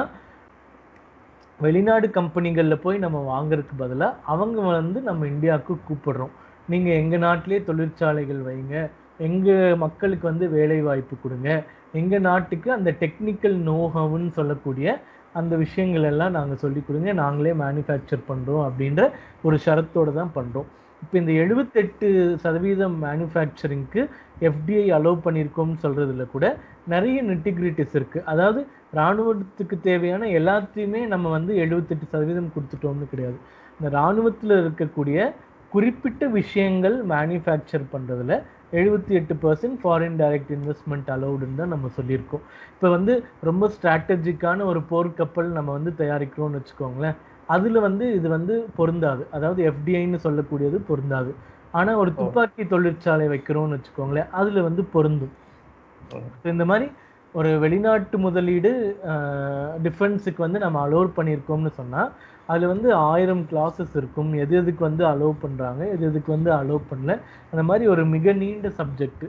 வெளிநாடு 1.59 2.07
கம்பெனிகள்ல 2.17 2.75
போய் 2.85 2.97
நம்ம 2.97 3.17
வாங்குறதுக்கு 3.33 3.75
பதிலா 3.83 4.07
அவங்க 4.33 4.59
வந்து 4.79 5.01
நம்ம 5.01 5.27
இந்தியாவுக்கு 5.33 5.73
கூப்பிடுறோம். 5.87 6.33
நீங்க 6.67 6.89
எங்க 7.01 7.15
நாட்டிலே 7.17 7.59
தொழிற்சாலைகள் 7.63 8.41
வைங்க 8.49 8.75
எங்க 9.27 9.49
மக்களுக்கு 9.83 10.25
வந்து 10.31 10.45
வேலை 10.49 10.79
வாய்ப்பு 10.81 11.15
கொடுங்க 11.17 11.49
எங்கள் 12.01 12.25
நாட்டுக்கு 12.29 12.69
அந்த 12.77 12.89
டெக்னிக்கல் 13.03 13.57
நோஹவுன்னு 13.69 14.31
சொல்லக்கூடிய 14.39 14.87
அந்த 15.39 15.53
விஷயங்கள் 15.63 16.07
எல்லாம் 16.09 16.35
நாங்கள் 16.37 16.61
சொல்லி 16.63 16.81
கொடுங்க. 16.81 17.09
நாங்களே 17.21 17.53
மேனுஃபேக்சர் 17.61 18.21
பண்ணுறோம் 18.29 18.63
அப்படின்ற 18.67 19.01
ஒரு 19.47 19.57
ஷரத்தோடு 19.65 20.11
தான் 20.19 20.33
பண்ணுறோம் 20.37 20.67
இப்போ 21.03 21.15
இந்த 21.21 21.31
எழுபத்தெட்டு 21.43 22.07
சதவீதம் 22.43 22.95
மேனுஃபேக்சரிங்க்கு 23.05 24.01
எஃப்டிஐ 24.49 24.85
அலோவ் 24.97 25.19
பண்ணியிருக்கோம்னு 25.25 25.81
சொல்கிறதுல 25.83 26.25
கூட 26.35 26.45
நிறைய 26.93 27.17
நெட்டிகிரிட்டிஸ் 27.31 27.95
இருக்குது 27.99 28.25
அதாவது 28.31 28.61
இராணுவத்துக்கு 28.97 29.77
தேவையான 29.89 30.29
எல்லாத்தையுமே 30.39 31.01
நம்ம 31.13 31.31
வந்து 31.37 31.53
எழுபத்தெட்டு 31.63 32.07
சதவீதம் 32.13 32.53
கொடுத்துட்டோம்னு 32.55 33.11
கிடையாது. 33.13 33.37
இந்த 33.79 33.87
இராணுவத்தில் 33.97 34.55
இருக்கக்கூடிய 34.63 35.19
குறிப்பிட்ட 35.75 36.25
விஷயங்கள் 36.39 36.97
மேனுஃபேக்சர் 37.13 37.85
பண்ணுறதுல 37.93 38.33
எழுபத்தி 38.73 39.13
எட்டு 39.19 39.33
பர்சன்ட் 39.43 39.77
ஃபாரின் 39.81 40.17
டைரக்ட் 40.21 40.51
இன்வெஸ்ட்மெண்ட் 40.57 41.09
அலௌடுன்னு 41.15 41.59
தான் 41.61 41.73
நம்ம 41.75 41.89
சொல்லியிருக்கோம். 41.97 42.43
இப்போ 42.75 42.89
வந்து 42.89 43.13
ரொம்ப 43.49 43.69
ஸ்ட்ராட்டஜிக்கான 43.75 44.65
ஒரு 44.71 44.81
போர்க்கப்பல் 44.91 45.49
நம்ம 45.57 45.71
வந்து 45.77 45.93
தயாரிக்கிறோம்னு 46.01 46.59
வச்சுக்கோங்களேன். 46.59 47.17
அதுல 47.55 47.79
வந்து 47.87 48.05
இது 48.17 48.27
வந்து 48.37 48.53
பொருந்தாது. 48.77 49.23
அதாவது 49.31 49.61
எஃப்டிஐன்னு 49.71 50.19
சொல்லக்கூடியது 50.27 50.79
பொருந்தாது. 50.91 51.33
ஆனா 51.79 51.91
ஒரு 52.01 52.11
துப்பாக்கி 52.19 52.63
தொழிற்சாலை 52.73 53.25
வைக்கிறோம்னு 53.33 53.77
வச்சுக்கோங்களேன் 53.77 54.29
அதுல 54.41 54.61
வந்து 54.61 54.83
பொருந்தும். 54.95 55.33
இந்த 56.53 56.65
மாதிரி 56.71 56.87
ஒரு 57.33 57.59
வெளிநாட்டு 57.63 58.17
முதலீடு 58.25 58.71
டிஃபென்ஸுக்கு 59.85 60.41
வந்து 60.45 60.59
நம்ம 60.59 60.87
அலோவ் 60.87 61.17
பண்ணியிருக்கோம்னு 61.17 61.71
சொன்னா 61.79 62.01
அதுல 62.49 62.67
வந்து 62.73 62.89
ஆயிரம் 63.11 63.43
கிளாஸஸ் 63.51 63.93
இருக்கும். 64.01 64.31
எது 64.43 64.53
எதுக்கு 64.61 64.81
வந்து 64.89 65.03
அலோவ் 65.11 65.35
பண்றாங்க? 65.45 65.81
எது 65.93 66.03
எதுக்கு 66.11 66.29
வந்து 66.35 66.51
அலோவ் 66.59 66.83
பண்ணல? 66.91 67.13
அந்த 67.51 67.63
மாதிரி 67.69 67.85
ஒரு 67.93 68.03
மிக 68.15 68.33
நீண்ட 68.43 68.69
சப்ஜெக்ட் 68.79 69.25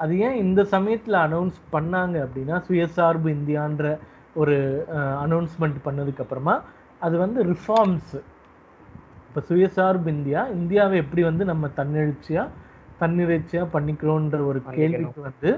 அது 0.00 0.14
ஏன் 0.26 0.36
இந்த 0.44 0.60
சமயத்துல 0.72 1.16
அனௌன்ஸ் 1.28 1.56
பண்ணாங்க 1.74 2.16
அப்படின்னா 2.24 2.56
சுயசார்பு 2.66 3.28
இந்தியான்ற 3.36 3.86
ஒரு 4.40 4.56
அனௌன்ஸ்மெண்ட் 5.24 5.78
பண்ணதுக்கு 5.86 6.22
அப்புறமா 6.24 6.54
அது 7.06 7.16
வந்து 7.24 7.40
ரிஃபார்ம்ஸ் 7.52 8.12
இப்போ 9.28 9.40
சுயசார்பு 9.48 10.08
இந்தியா 10.16 10.40
இந்தியாவை 10.58 10.96
எப்படி 11.04 11.22
வந்து 11.30 11.44
நம்ம 11.50 11.70
தன்னெழுச்சியா 11.80 12.44
தன்னிறைச்சியா 13.02 13.62
பண்ணிக்கிறோன்ற 13.74 14.38
ஒரு 14.50 14.60
கேள்விக்கு 14.76 15.20
வந்து 15.26 15.50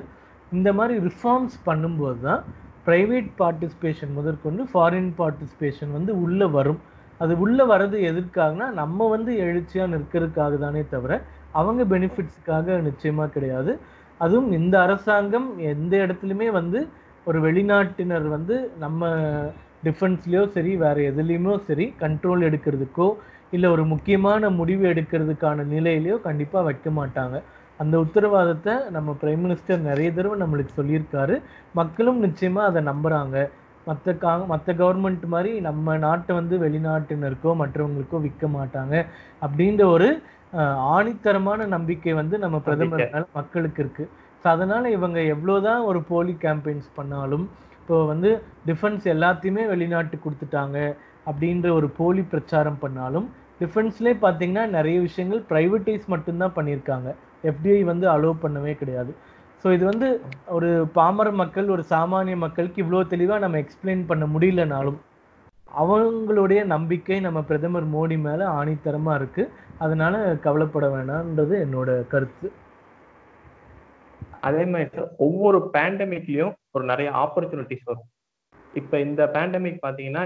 இந்த 0.52 0.68
மாதிரி 0.78 0.94
ரிஃபார்ம்ஸ் 1.08 1.56
பண்ணும்போது 1.68 2.18
தான் 2.28 2.40
பிரைவேட் 2.86 3.30
பார்ட்டிசிபேஷன் 3.40 4.12
முதற்கொண்டு 4.18 4.62
ஃபாரின் 4.72 5.12
பார்ட்டிசிபேஷன் 5.20 5.92
வந்து 5.96 6.12
உள்ள 6.24 6.48
வரும். 6.56 6.80
அது 7.20 7.32
உள்ள 7.44 7.60
வர்றது 7.72 7.96
எதற்காகனா 8.10 8.66
நம்ம 8.80 9.08
வந்து 9.14 9.32
எழுச்சியா 9.46 9.86
நிற்கிறதுக்காக 9.94 10.58
தானே 10.64 10.82
தவிர 10.94 11.12
அவங்க 11.60 11.82
பெனிஃபிட்ஸுக்காக 11.92 12.76
நிச்சயமா 12.88 13.24
கிடையாது. 13.34 13.72
அதுவும் 14.20 14.50
இந்த 14.58 14.74
அரசாங்கம் 14.86 15.48
எந்த 15.72 15.92
இடத்துலையுமே 16.04 16.48
வந்து 16.58 16.80
ஒரு 17.26 17.38
வெளிநாட்டினர் 17.46 18.26
வந்து 18.36 18.56
நம்ம 18.78 19.08
டிஃபென்ஸ்லயோ 19.86 20.42
சரி 20.56 20.72
வேற 20.76 20.96
எதுலேயுமோ 21.10 21.54
சரி 21.68 21.86
கண்ட்ரோல் 22.00 22.46
எடுக்கிறதுக்கோ 22.48 23.08
இல்லை 23.56 23.68
ஒரு 23.70 23.84
முக்கியமான 23.92 24.50
முடிவு 24.58 24.84
எடுக்கிறதுக்கான 24.92 25.64
நிலையிலையோ 25.74 26.16
கண்டிப்பாக 26.26 26.66
வைக்க 26.68 26.88
மாட்டாங்க. 26.98 27.36
அந்த 27.80 27.94
உத்தரவாதத்தை 28.04 28.74
நம்ம 28.96 29.10
பிரைம் 29.20 29.42
மினிஸ்டர் 29.44 29.80
நிறைய 29.88 30.08
தடவை 30.12 30.36
நம்மளுக்கு 30.42 30.72
சொல்லியிருக்காரு. 30.80 31.36
மக்களும் 31.80 32.20
நிச்சயமாக 32.26 32.68
அதை 32.70 32.80
நம்புகிறாங்க 32.90 33.36
மற்ற 33.90 34.14
கா 34.24 34.32
மற்ற 34.52 34.72
கவர்மெண்ட் 34.80 35.24
மாதிரி 35.34 35.52
நம்ம 35.68 35.96
நாட்டை 36.06 36.32
வந்து 36.40 36.56
வெளிநாட்டினருக்கோ 36.64 37.52
மற்றவங்களுக்கோ 37.62 38.20
விற்க 38.26 38.46
மாட்டாங்க 38.58 38.94
அப்படின்ற 39.46 39.84
ஒரு 39.94 40.08
ஆணித்தரமான 40.96 41.66
நம்பிக்கை 41.74 42.12
வந்து 42.20 42.36
நம்ம 42.44 42.56
பிரதமர் 42.66 43.04
மக்களுக்கு 43.38 43.80
இருக்கு. 43.84 44.04
ஸோ 44.42 44.46
அதனால 44.54 44.90
இவங்க 44.96 45.18
எவ்வளோதான் 45.34 45.82
ஒரு 45.90 46.00
போலி 46.10 46.34
கேம்பெயின்ஸ் 46.44 46.88
பண்ணாலும் 46.98 47.44
இப்போ 47.80 47.96
வந்து 48.12 48.30
டிஃபென்ஸ் 48.68 49.04
எல்லாத்தையுமே 49.14 49.62
வெளிநாட்டு 49.72 50.16
கொடுத்துட்டாங்க 50.24 50.78
அப்படின்ற 51.28 51.68
ஒரு 51.78 51.88
போலி 51.98 52.22
பிரச்சாரம் 52.32 52.78
பண்ணாலும் 52.84 53.26
டிஃபென்ஸ்லேயே 53.62 54.16
பார்த்தீங்கன்னா 54.24 54.64
நிறைய 54.76 54.98
விஷயங்கள் 55.08 55.42
ப்ரைவேட்டைஸ் 55.50 56.06
மட்டும்தான் 56.12 56.54
பண்ணியிருக்காங்க. 56.58 57.08
எஃப்டிஐ 57.50 57.80
வந்து 57.90 58.06
அலோவ் 58.14 58.42
பண்ணவே 58.44 58.72
கிடையாது. 58.80 59.12
ஸோ 59.62 59.68
இது 59.76 59.84
வந்து 59.84 60.08
ஒரு 60.56 60.68
பாமர 60.98 61.28
மக்கள் 61.40 61.72
ஒரு 61.74 61.82
சாமானிய 61.92 62.36
மக்களுக்கு 62.44 62.82
இவ்வளோ 62.84 63.00
தெளிவாக 63.12 63.42
நம்ம 63.44 63.58
எக்ஸ்பிளைன் 63.64 64.02
பண்ண 64.10 64.24
முடியலனாலும் 64.34 64.98
அவங்களுடைய 65.82 66.60
நம்பிக்கை 66.74 67.18
நம்ம 67.26 67.40
பிரதமர் 67.48 67.86
மோடி 67.94 68.16
மேல 68.26 68.40
ஆணித்தரமா 68.60 69.12
இருக்கு. 69.20 69.42
அதனால 69.84 70.14
கவலைப்பட 70.46 70.86
வேணான்றது 70.94 71.54
என்னோட 71.64 71.90
கருத்து. 72.12 72.48
அதே 74.48 74.64
மாதிரி 74.72 75.04
ஒவ்வொரு 75.26 75.58
பேண்டமிக்லயும் 75.74 76.54
ஒரு 76.76 76.84
நிறைய 76.90 77.08
ஆப்பர்ச்சுனிட்டிஸ் 77.22 77.86
வரும். 77.90 78.08
இப்ப 78.74 78.98
இந்த 79.06 79.22
பேண்டமிக் 79.36 79.84
பாத்தீங்கன்னா 79.86 80.24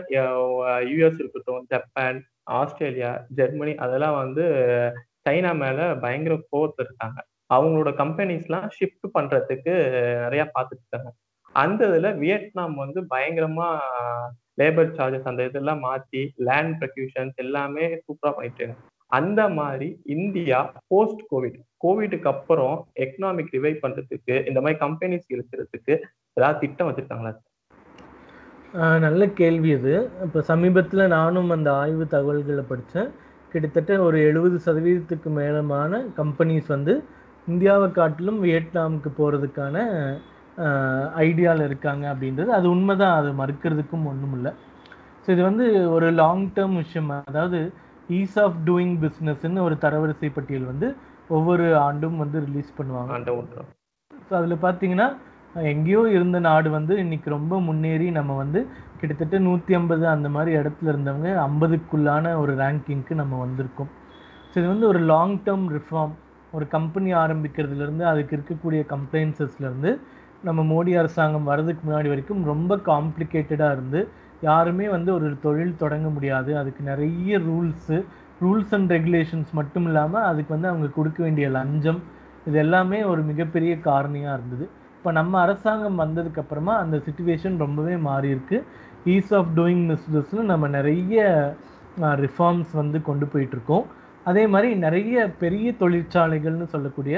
யூஎஸ் 0.92 1.20
இருக்கட்டும் 1.22 1.68
ஜப்பான் 1.72 2.18
ஆஸ்திரேலியா 2.60 3.12
ஜெர்மனி 3.38 3.74
அதெல்லாம் 3.84 4.16
வந்து 4.22 4.44
சைனா 5.26 5.52
மேல 5.62 5.78
பயங்கர 6.04 6.34
கோவத்து 6.52 6.82
இருக்காங்க. 6.86 7.18
அவங்களோட 7.50 7.90
கம்பெனிஸ்லாம் 7.98 8.68
ஷிஃப்ட் 8.76 9.07
பண்றதுக்கு 9.14 9.74
நிறைய 10.22 10.50
பார்த்துட்டு 10.54 10.83
இருக்காங்க 10.85 11.11
அந்த 11.54 11.87
இதுல 11.88 12.09
வியட்நாம் 12.18 12.74
வந்து 12.74 13.00
பயங்கரமா 13.11 13.68
லேபர் 14.61 14.96
சார்ஜஸ் 14.96 15.22
அந்த 15.24 15.44
இதெல்லாம் 15.44 15.83
மாத்தி 15.85 16.22
லேண்ட் 16.44 16.76
ப்ரொக்யூஷன்ஸ் 16.80 17.37
எல்லாமே 17.37 17.87
சூப்பரா 18.04 18.30
பண்ணிட்டு 18.30 18.61
இருக்காங்க 18.61 18.83
அந்த 19.12 19.48
மாதிரி 19.50 19.88
இந்தியா 20.14 20.59
போஸ்ட் 20.88 21.22
கோவிட் 21.30 21.59
கோவிடுக்கு 21.85 22.28
அப்புறம் 22.28 22.76
எக்கனாமிக் 22.96 23.52
ரிவைவ் 23.52 23.83
பண்றதுக்கு 23.83 24.46
இந்த 24.46 24.61
மாதிரி 24.61 24.78
கம்பெனிஸ் 24.78 25.26
இருக்கிறதுக்கு 25.30 25.94
ஏதாவது 26.37 26.59
திட்டம் 26.59 26.88
வச்சிருக்காங்களா? 26.88 27.33
ஆஹ் 28.74 28.98
நல்ல 28.98 29.26
கேள்வி 29.33 29.72
அது 29.72 29.92
இப்போ 30.24 30.40
சமீபத்தில் 30.42 31.09
நானும் 31.09 31.50
அந்த 31.50 31.72
ஆய்வு 31.74 32.07
தகவல்களை 32.07 32.64
படித்தேன் 32.64 33.11
கிட்டத்தட்ட 33.52 34.00
ஒரு 34.00 34.18
எழுபது 34.20 34.57
சதவீதத்துக்கு 34.66 35.30
மேலமான 35.37 36.00
கம்பெனிஸ் 36.16 36.66
வந்து 36.66 36.94
இந்தியாவை 37.48 37.88
காட்டிலும் 37.98 38.38
வியட்நாமுக்கு 38.46 39.11
போகிறதுக்கான 39.18 39.76
ஐடியாவில் 41.26 41.66
இருக்காங்க 41.68 42.04
அப்படின்றது 42.12 42.50
அது 42.59 42.66
உண்மைதான். 42.74 43.16
அது 43.20 43.30
மறுக்கிறதுக்கும் 43.40 44.07
ஒன்றும் 44.11 44.35
இல்லை 44.38 44.52
ஸோ 45.24 45.28
இது 45.35 45.42
வந்து 45.48 45.66
ஒரு 45.96 46.07
லாங் 46.20 46.46
டேர்ம் 46.57 46.76
விஷயம். 46.83 47.11
அதாவது 47.30 47.59
ஈஸ் 48.18 48.38
ஆஃப் 48.44 48.57
டூயிங் 48.68 48.96
பிஸ்னஸ்ன்னு 49.04 49.66
ஒரு 49.66 49.76
தரவரிசை 49.85 50.30
பட்டியல் 50.37 50.70
வந்து 50.72 50.88
ஒவ்வொரு 51.37 51.66
ஆண்டும் 51.87 52.18
வந்து 52.22 52.38
ரிலீஸ் 52.46 52.72
பண்ணுவாங்க. 52.78 53.12
ஸோ 54.26 54.33
அதில் 54.40 54.64
பார்த்தீங்கன்னா 54.66 55.09
எங்கேயோ 55.72 56.02
இருந்த 56.16 56.38
நாடு 56.48 56.68
வந்து 56.76 56.94
இன்னைக்கு 57.04 57.28
ரொம்ப 57.37 57.54
முன்னேறி 57.68 58.07
நம்ம 58.18 58.37
வந்து 58.42 58.61
கிட்டத்தட்ட 59.00 59.38
நூற்றி 59.46 59.72
ஐம்பது 59.78 60.04
அந்த 60.14 60.28
மாதிரி 60.37 60.52
இடத்துல 60.61 60.92
இருந்தவங்க 60.92 61.30
ஐம்பதுக்குள்ளான 61.48 62.33
ஒரு 62.42 62.52
ரேங்கிங்க்கு 62.62 63.14
நம்ம 63.20 63.38
வந்திருக்கோம். 63.44 63.90
ஸோ 64.50 64.54
இது 64.61 64.68
வந்து 64.72 64.87
ஒரு 64.92 65.00
லாங் 65.12 65.37
டேர்ம் 65.46 65.66
ரிஃபார்ம் 65.76 66.14
ஒரு 66.56 66.66
கம்பெனி 66.74 67.10
ஆரம்பிக்கிறதுலேருந்து 67.22 68.04
அதுக்கு 68.12 68.34
இருக்கக்கூடிய 68.36 68.80
கம்ப்ளைன்சஸ்லேருந்து 68.94 69.92
நம்ம 70.48 70.60
மோடி 70.72 70.92
அரசாங்கம் 71.00 71.48
வர்றதுக்கு 71.50 71.82
முன்னாடி 71.86 72.08
வரைக்கும் 72.12 72.42
ரொம்ப 72.52 72.76
காம்ப்ளிகேட்டடாக 72.90 73.76
இருந்து 73.76 74.00
யாருமே 74.48 74.86
வந்து 74.94 75.10
ஒரு 75.16 75.28
தொழில் 75.44 75.80
தொடங்க 75.82 76.08
முடியாது. 76.16 76.50
அதுக்கு 76.60 76.82
நிறைய 76.90 77.38
ரூல்ஸு 77.48 77.98
ரூல்ஸ் 78.42 78.72
அண்ட் 78.76 78.90
ரெகுலேஷன்ஸ் 78.96 79.50
மட்டும் 79.58 79.86
இல்லாமல் 79.88 80.26
அதுக்கு 80.30 80.52
வந்து 80.54 80.70
அவங்க 80.72 80.86
கொடுக்க 80.98 81.18
வேண்டிய 81.26 81.46
லஞ்சம் 81.56 82.00
இது 82.48 82.58
எல்லாமே 82.64 82.98
ஒரு 83.12 83.22
மிகப்பெரிய 83.30 83.74
காரணியாக 83.88 84.36
இருந்தது. 84.38 84.64
இப்போ 84.98 85.12
நம்ம 85.20 85.34
அரசாங்கம் 85.44 86.00
வந்ததுக்கப்புறமா 86.02 86.74
அந்த 86.82 86.96
சுச்சுவேஷன் 87.06 87.56
ரொம்பவே 87.64 87.94
மாறி 88.08 88.28
இருக்கு. 88.34 88.58
ஈஸ் 89.14 89.32
ஆஃப் 89.38 89.50
டூயிங் 89.58 89.84
பிஸ்னஸ்னு 89.90 90.44
நம்ம 90.52 90.68
நிறைய 90.78 91.22
ரிஃபார்ம்ஸ் 92.24 92.72
வந்து 92.80 92.98
கொண்டு 93.08 93.26
போயிட்டுருக்கோம் 93.32 93.84
அதே 94.24 94.44
மாதிரி 94.46 94.68
நிறைய 94.84 95.24
பெரிய 95.42 95.68
தொழிற்சாலைகள்னு 95.80 96.66
சொல்லக்கூடிய 96.66 97.16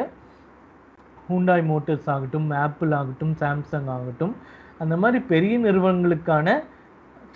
ஹூண்டாய் 1.29 1.64
மோட்டர்ஸ் 1.64 2.09
ஆகட்டும் 2.14 2.49
ஆப்பிள் 2.64 2.92
ஆகட்டும் 2.92 3.35
சாம்சங் 3.35 3.90
ஆகட்டும் 3.97 4.35
அந்த 4.79 4.95
மாதிரி 4.97 5.19
பெரிய 5.33 5.55
நிறுவனங்களுக்கான 5.59 6.49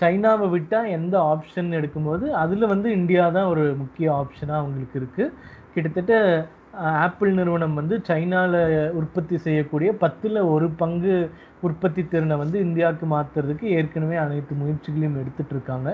சைனாவை 0.01 0.47
விட்டால் 0.51 0.93
எந்த 0.99 1.15
ஆப்ஷன் 1.33 1.71
எடுக்கும்போது 1.79 2.27
அதில் 2.43 2.71
வந்து 2.73 2.89
இந்தியா 2.99 3.25
தான் 3.31 3.51
ஒரு 3.53 3.65
முக்கிய 3.77 4.07
ஆப்ஷனாக 4.13 4.61
அவங்களுக்கு 4.63 4.97
இருக்குது 5.01 5.35
கிட்டத்தட்ட 5.75 6.15
ஆப்பிள் 7.03 7.31
நிறுவனம் 7.33 7.75
வந்து 7.75 7.95
சைனாவில் 8.09 8.61
உற்பத்தி 8.93 9.37
செய்யக்கூடிய 9.37 9.91
பத்தில் 10.03 10.41
ஒரு 10.53 10.67
பங்கு 10.83 11.15
உற்பத்தி 11.63 12.03
திறனை 12.05 12.37
வந்து 12.37 12.59
இந்தியாவுக்கு 12.59 13.07
மாற்றுறதுக்கு 13.07 13.67
ஏற்கனவே 13.79 14.17
அனைத்து 14.25 14.55
முயற்சிகளையும் 14.55 15.19
எடுத்துகிட்டு 15.23 15.55
இருக்காங்க. 15.57 15.91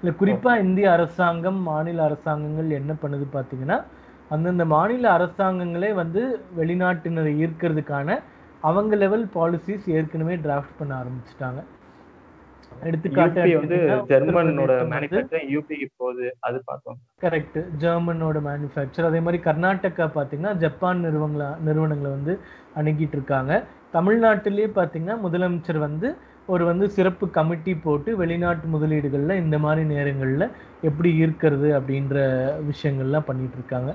இல்லை 0.00 0.16
குறிப்பாக 0.16 0.60
இந்திய 0.60 0.92
அரசாங்கம் 0.92 1.62
மாநில 1.62 2.04
அரசாங்கங்கள் 2.04 2.70
என்ன 2.70 2.94
பண்ணுது 3.02 3.26
பார்த்தீங்கன்னா 3.32 3.84
அந்தந்த 4.28 4.64
மாநில 4.64 5.16
அரசாங்கங்களே 5.16 5.94
வந்து 5.94 6.40
வெளிநாட்டினரை 6.58 7.48
ஈர்க்கிறதுக்கான 7.48 8.18
அவங்க 8.60 8.96
லெவல் 8.96 9.26
பாலிசிஸ் 9.34 9.90
ஏற்கனவே 9.90 10.36
டிராஃப்ட் 10.36 10.78
பண்ண 10.78 11.02
ஆரம்பிச்சிட்டாங்க. 11.02 11.64
எடுத்துக்காட்டு 12.82 13.42
யூபி 13.42 13.54
வந்து 13.54 13.76
எடுத்துக்கிட்டீங்கன்னா, 13.76 14.10
ஜெர்மனோட 14.10 14.50
உத்தரப்பிரதேசம் 14.50 14.88
வந்து- 14.88 14.90
மேனுஃபேக்சரிங் 14.90 15.58
யூபிக்கு 15.58 15.86
போகுது 15.96 16.36
அது 16.40 16.62
பார்த்தோம். 16.64 16.96
கரெக்ட் 17.20 17.64
ஜெர்மனோட 17.78 18.40
மேனுஃபேக்சர் 18.40 19.04
அதே 19.04 19.20
மாதிரி 19.20 19.42
கர்நாடகா 19.42 20.10
பார்த்தீங்கன்னா 20.14 20.54
ஜப்பான் 20.54 21.04
நிறுவனங்கள 21.04 21.58
நிறுவனங்களை 21.58 22.10
வந்து 22.10 22.38
அணுகிட்டு 22.76 23.08
இருக்காங்க. 23.12 23.64
தமிழ்நாட்டிலேயே 23.92 24.70
பார்த்தீங்கன்னா 24.74 25.18
முதலமைச்சர் 25.24 25.78
வந்து 25.78 26.16
ஒரு 26.48 26.62
வந்து 26.64 26.86
சிறப்பு 26.88 27.24
கமிட்டி 27.30 27.72
போட்டு 27.76 28.10
வெளிநாட்டு 28.16 28.66
முதலீடுகளில் 28.74 29.40
இந்த 29.42 29.56
மாதிரி 29.58 29.82
நேரங்களில் 29.86 30.46
எப்படி 30.82 31.10
ஈர்க்கிறது 31.22 31.68
அப்படின்ற 31.78 32.16
விஷயங்கள்லாம் 32.70 33.28
பண்ணிட்டு 33.28 33.58
இருக்காங்க 33.60 33.90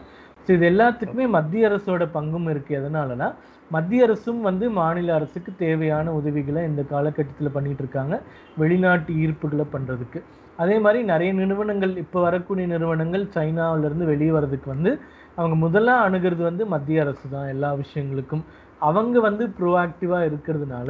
ஸோ 0.45 0.49
இது 0.55 0.65
எல்லாத்துக்குமே 0.69 1.25
மத்திய 1.35 1.67
அரசோட 1.69 2.03
பங்கும் 2.15 2.47
இருக்கு. 2.49 2.71
எதனாலனா 2.79 3.27
மத்திய 3.71 4.05
அரசும் 4.07 4.41
வந்து 4.41 4.65
மாநில 4.71 5.13
அரசுக்கு 5.13 5.51
தேவையான 5.61 6.13
உதவிகளை 6.19 6.61
இந்த 6.69 6.81
காலகட்டத்தில் 6.91 7.55
பண்ணிட்டு 7.55 7.83
இருக்காங்க 7.83 8.15
வெளிநாட்டு 8.57 9.11
ஈர்ப்புகளை 9.23 9.65
பண்ணுறதுக்கு 9.73 10.19
அதே 10.59 10.75
மாதிரி 10.79 10.99
நிறைய 11.03 11.31
நிறுவனங்கள் 11.33 11.93
இப்போ 12.03 12.19
வரக்கூடிய 12.21 12.65
நிறுவனங்கள் 12.73 13.23
சைனாவிலேருந்து 13.35 14.09
வெளியே 14.11 14.31
வர்றதுக்கு 14.31 14.69
வந்து 14.73 14.91
அவங்க 15.37 15.55
முதல்ல 15.65 15.95
அணுகிறது 16.05 16.43
வந்து 16.49 16.63
மத்திய 16.73 17.03
அரசு 17.05 17.25
தான் 17.29 17.47
எல்லா 17.53 17.69
விஷயங்களுக்கும். 17.79 18.43
அவங்க 18.81 19.17
வந்து 19.27 19.43
ப்ரோஆக்டிவாக 19.57 20.27
இருக்கிறதுனால 20.29 20.89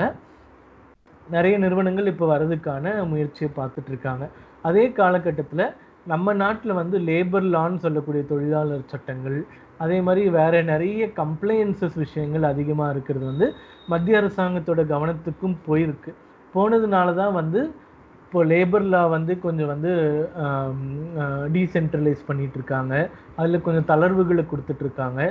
நிறைய 1.36 1.56
நிறுவனங்கள் 1.64 2.12
இப்போ 2.12 2.26
வர்றதுக்கான 2.34 2.94
முயற்சியை 3.12 3.50
பார்த்துட்டு 3.60 3.92
இருக்காங்க. 3.94 4.26
அதே 4.70 4.86
காலகட்டத்தில் 5.00 5.66
நம்ம 6.12 6.34
நாட்டில் 6.42 6.80
வந்து 6.80 6.98
லேபர் 7.10 7.46
லான்னு 7.54 7.84
சொல்லக்கூடிய 7.86 8.24
தொழிலாளர் 8.32 8.90
சட்டங்கள் 8.94 9.38
அதே 9.84 9.98
மாதிரி 10.08 10.24
வேற 10.40 10.56
நிறைய 10.72 11.04
கம்ப்ளைன்சஸ் 11.22 11.96
விஷயங்கள் 12.04 12.52
அதிகமாக 12.52 12.94
இருக்கிறது 12.96 13.26
வந்து 13.32 13.48
மத்திய 13.92 14.20
அரசாங்கத்தோட 14.22 14.82
கவனத்துக்கும் 14.92 15.56
போயிருக்கு. 15.68 16.12
போனதுனால 16.56 17.16
தான் 17.22 17.34
வந்து 17.40 17.62
இப்போ 18.26 18.44
லேபர் 18.52 18.86
லா 18.92 19.02
வந்து 19.16 19.34
கொஞ்சம் 19.46 19.72
வந்து 19.72 19.92
டீசென்ட்ரலைஸ் 21.56 22.22
பண்ணிட்டு 22.30 22.58
இருக்காங்க. 22.60 22.94
அதில் 23.40 23.66
கொஞ்சம் 23.66 23.90
தளர்வுகளை 23.92 24.44
கொடுத்துட்டு 24.52 24.84
இருக்காங்க. 24.86 25.22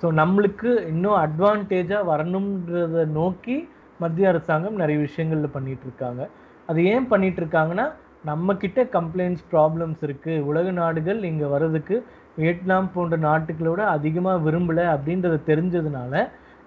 ஸோ 0.00 0.08
நம்மளுக்கு 0.20 0.70
இன்னும் 0.92 1.20
அட்வான்டேஜாக 1.26 2.08
வரணுன்றத 2.12 3.04
நோக்கி 3.18 3.56
மத்திய 4.00 4.28
அரசாங்கம் 4.28 4.76
நிறைய 4.76 4.98
விஷயங்களில் 5.00 5.54
பண்ணிட்டு 5.54 5.84
இருக்காங்க 5.84 6.22
அது 6.68 6.80
ஏன் 6.92 7.08
பண்ணிட்டு 7.08 7.40
இருக்காங்கன்னா 7.42 7.86
நம்ம 8.24 8.54
கிட்ட 8.56 8.80
கம்ப்ளைண்ட்ஸ் 8.92 9.44
ப்ராப்ளம்ஸ் 9.52 10.02
இருக்கு. 10.02 10.32
உலக 10.48 10.66
நாடுகள் 10.78 11.20
இங்க 11.24 11.44
வர்றதுக்கு 11.48 11.96
வியட்நாம் 12.36 12.90
போன்ற 12.92 13.16
நாட்டுகளோட 13.24 13.80
அதிகமா 13.94 14.32
விரும்பல 14.44 14.80
அப்படின்றத 14.94 15.36
தெரிஞ்சதுனால 15.46 16.14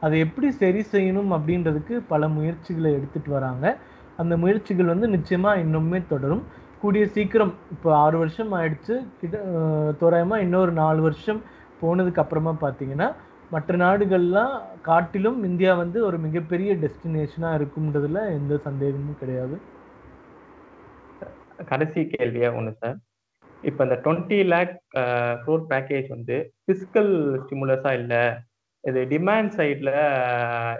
அதை 0.01 0.15
எப்படி 0.25 0.47
சரி 0.57 0.81
செய்யணும் 0.91 1.31
அப்படின்றதுக்கு 1.35 1.95
பல 2.09 2.27
முயற்சிகளை 2.33 2.89
எடுத்துட்டு 2.93 3.29
வராங்க. 3.31 3.65
அந்த 4.19 4.33
முயற்சிகள் 4.41 4.91
வந்து 4.93 5.07
நிச்சயமா 5.15 5.51
இன்னுமே 5.61 5.99
தொடரும். 6.07 6.43
கூடிய 6.81 7.03
சீக்கிரம் 7.13 7.53
இப்போ 7.73 7.89
ஆறு 8.01 8.15
வருஷம் 8.17 8.51
ஆயிடுச்சு. 8.57 8.95
கிட்ட 9.19 9.35
அஹ், 9.53 9.93
தோராயமா 10.01 10.37
இன்னொரு 10.39 10.71
நாலு 10.81 11.01
வருஷம் 11.01 11.39
போனதுக்கு 11.81 12.21
அப்புறமா 12.21 12.53
பார்த்தீங்கன்னா 12.61 13.07
மற்ற 13.53 13.75
நாடுகள்லாம் 13.83 14.53
காட்டிலும் 14.87 15.39
இந்தியா 15.49 15.71
வந்து 15.81 15.99
ஒரு 16.07 16.17
மிகப்பெரிய 16.25 16.71
டெஸ்டினேஷனா 16.83 17.49
இருக்கும்ன்றதுல 17.59 18.21
எந்த 18.37 18.53
சந்தேகமும் 18.67 19.19
கிடையாது. 19.21 19.55
கடைசி 21.71 22.01
கேள்வியா 22.13 22.49
ஒன்று 22.59 22.71
சார் 22.81 22.97
இப்போ 23.69 23.81
இந்த 23.87 23.97
டுவெண்ட்டி 24.05 24.39
லேக் 24.53 24.73
க்ரோர் 25.43 25.67
பேக்கேஜ் 25.69 26.07
வந்து 26.15 26.37
ஃபிஸ்கல் 26.63 27.13
ஸ்டிமுலஸாக 27.43 27.99
இல்லை 27.99 28.23
இது 28.83 29.01
டிமாண்ட் 29.11 29.53
சைடில் 29.57 29.93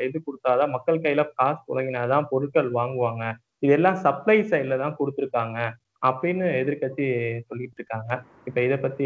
எது 0.05 0.17
கொடுத்தாதான் 0.25 0.73
மக்கள் 0.75 1.03
கையில் 1.03 1.31
காசு 1.39 1.61
புழங்கினாதான் 1.67 2.27
பொருட்கள் 2.31 2.69
வாங்குவாங்க. 2.79 3.23
இதெல்லாம் 3.65 4.01
சப்ளை 4.05 4.37
சைடில் 4.51 4.81
தான் 4.81 4.97
கொடுத்துருக்காங்க 4.99 5.57
அப்படின்னு 6.09 6.45
எதிர்கட்சி 6.61 7.05
சொல்லிட்டு 7.49 7.77
இருக்காங்க. 7.79 8.11
இப்போ 8.47 8.59
இதை 8.67 8.77
பற்றி 8.85 9.05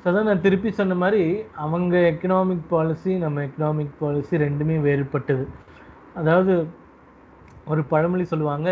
ஸோ 0.00 0.06
அதான் 0.10 0.28
நான் 0.28 0.44
திருப்பி 0.44 0.70
சொன்ன 0.80 0.96
மாதிரி 1.02 1.22
அவங்க 1.64 1.94
எக்கனாமிக் 2.10 2.66
பாலிசி 2.72 3.12
நம்ம 3.24 3.42
எக்கனாமிக் 3.46 3.94
பாலிசி 4.02 4.34
ரெண்டுமே 4.44 4.76
வேறுபட்டது. 4.86 5.44
அதாவது 6.20 6.54
ஒரு 7.72 7.82
பழமொழி 7.92 8.24
சொல்லுவாங்க 8.32 8.68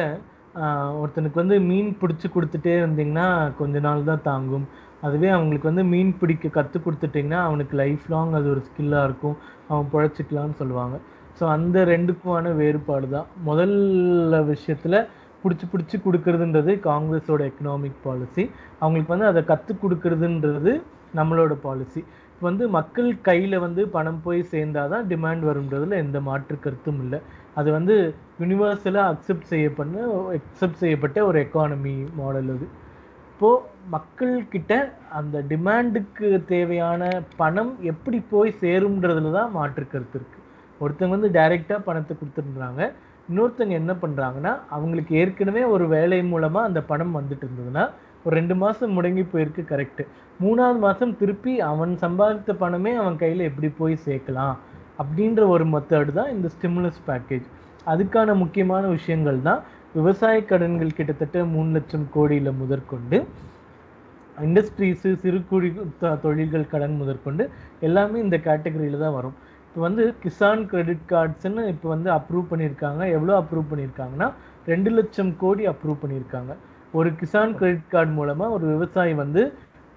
ஒருத்தனுக்கு 1.00 1.38
வந்து 1.42 1.56
மீன் 1.70 1.90
பிடிச்சி 2.00 2.26
கொடுத்துட்டே 2.34 2.74
இருந்தீங்கன்னா 2.82 3.26
கொஞ்ச 3.58 3.80
நாள் 3.86 4.06
தான் 4.10 4.24
தாங்கும். 4.28 4.66
அதுவே 5.06 5.28
அவங்களுக்கு 5.36 5.70
வந்து 5.70 5.84
மீன் 5.92 6.12
பிடிக்க 6.20 6.48
கற்றுக் 6.56 6.84
கொடுத்துட்டிங்கன்னா 6.86 7.40
அவனுக்கு 7.48 7.74
லைஃப் 7.82 8.06
லாங் 8.12 8.32
அது 8.38 8.46
ஒரு 8.54 8.62
ஸ்கில்லாக 8.68 9.08
இருக்கும். 9.08 9.36
அவன் 9.70 9.90
பிழைச்சிக்கலான்னு 9.94 10.56
சொல்லுவாங்க. 10.62 10.96
ஸோ 11.38 11.44
அந்த 11.56 11.78
ரெண்டுக்குமான 11.92 12.52
வேறுபாடு 12.60 13.08
தான். 13.16 13.28
முதல்ல 13.48 14.38
விஷயத்தில் 14.52 14.98
பிடிச்சி 15.42 15.66
பிடிச்சி 15.72 15.96
கொடுக்கறதுன்றது 16.06 16.72
காங்கிரஸோட 16.88 17.42
எக்கனாமிக் 17.50 18.02
பாலிசி 18.06 18.44
அவங்களுக்கு 18.82 19.14
வந்து 19.14 19.30
அதை 19.32 19.42
கற்றுக் 19.50 19.82
கொடுக்கறதுன்றது 19.82 20.72
நம்மளோட 21.14 21.54
பாலிசி 21.66 22.00
இப்போ 22.30 22.46
வந்து 22.48 22.64
மக்கள் 22.68 23.10
கையில் 23.20 23.56
வந்து 23.58 23.82
பணம் 23.88 24.22
போய் 24.24 24.40
சேர்ந்தாதான் 24.52 25.06
டிமாண்ட் 25.12 25.44
வரும்ன்றதுல 25.48 25.98
எந்த 26.04 26.18
மாற்று 26.20 26.56
கருத்தும் 26.64 27.00
இல்லை. 27.04 27.18
அது 27.54 27.68
வந்து 27.70 27.94
யூனிவர்சலாக 28.40 29.12
அக்செப்ட் 29.12 29.52
செய்யப்பட்ட 29.52 30.02
அக்செப்ட் 30.38 30.82
செய்யப்பட்ட 30.82 31.18
ஒரு 31.26 31.38
எக்கானமி 31.44 31.94
மாடல் 32.20 32.50
அது. 32.56 32.66
இப்போது 33.30 33.62
மக்கள்கிட்ட 33.90 34.74
அந்த 35.18 35.42
டிமாண்டுக்கு 35.50 36.28
தேவையான 36.46 37.08
பணம் 37.36 37.72
எப்படி 37.82 38.18
போய் 38.30 38.58
சேரும்ன்றதுல 38.62 39.32
தான் 39.32 39.50
மாற்று 39.50 39.84
கருத்து 39.86 40.18
இருக்குது 40.18 40.44
ஒருத்தங்க 40.80 41.14
வந்து 41.16 41.30
டைரெக்டாக 41.38 41.80
பணத்தை 41.88 42.14
கொடுத்துருந்தாங்க 42.16 42.82
இன்னொருத்தங்க 43.28 43.74
என்ன 43.80 43.92
பண்ணுறாங்கன்னா 44.02 44.52
அவங்களுக்கு 44.68 45.14
ஏற்கனவே 45.14 45.62
ஒரு 45.64 45.88
வேலை 45.88 46.18
மூலமாக 46.22 46.68
அந்த 46.68 46.80
பணம் 46.82 47.16
வந்துட்டு 47.18 47.46
இருந்ததுன்னா 47.46 47.84
ஒரு 48.26 48.34
ரெண்டு 48.40 48.54
மாசம் 48.62 48.94
முடங்கி 48.96 49.24
போயிருக்கு 49.32 49.62
கரெக்ட் 49.72 50.02
மூணாவது 50.44 50.78
மாசம் 50.86 51.12
திருப்பி 51.20 51.52
அவன் 51.70 51.92
சம்பாதித்த 52.04 52.54
பணமே 52.62 52.92
அவன் 53.02 53.20
கையில 53.22 53.46
எப்படி 53.50 53.68
போய் 53.80 53.94
சேர்க்கலாம் 54.06 54.56
அப்படின்ற 55.02 55.42
ஒரு 55.54 55.64
மெத்தட் 55.72 56.12
தான் 56.18 56.30
இந்த 56.34 56.48
ஸ்டிமுலஸ் 56.54 57.00
பேக்கேஜ் 57.08 57.46
அதுக்கான 57.92 58.34
முக்கியமான 58.42 58.84
விஷயங்கள் 58.96 59.38
தான் 59.48 59.60
விவசாய 59.98 60.38
கடன்கள் 60.52 60.96
கிட்டத்தட்ட 60.98 61.44
மூணு 61.54 61.70
லட்சம் 61.76 62.06
கோடியில 62.14 62.50
முதற்கொண்டு 62.60 63.18
இண்டஸ்ட்ரீஸு 64.46 65.10
சிறு 65.22 65.38
குடி 65.50 65.68
தொழில்கள் 66.24 66.70
கடன் 66.72 66.96
முதற்கொண்டு 67.00 67.44
எல்லாமே 67.86 68.16
இந்த 68.24 68.36
கேட்டகரியில 68.46 68.98
தான் 69.04 69.14
வரும். 69.18 69.36
இப்போ 69.66 69.80
வந்து 69.86 70.04
கிசான் 70.22 70.64
கிரெடிட் 70.70 71.04
கார்ட்ஸ்ன்னு 71.12 71.62
இப்போ 71.72 71.86
வந்து 71.94 72.08
அப்ரூவ் 72.18 72.50
பண்ணியிருக்காங்க. 72.50 73.02
எவ்வளோ 73.16 73.34
அப்ரூவ் 73.42 73.70
பண்ணியிருக்காங்கன்னா 73.70 74.28
ரெண்டு 74.72 74.90
லட்சம் 74.98 75.32
கோடி 75.42 75.64
அப்ரூவ் 75.72 76.02
பண்ணியிருக்காங்க. 76.02 76.52
ஒரு 76.98 77.08
கிசான் 77.20 77.56
கிரெடிட் 77.58 77.92
கார்டு 77.94 78.12
மூலமா 78.18 78.46
ஒரு 78.56 78.66
விவசாயி 78.74 79.14
வந்து 79.22 79.42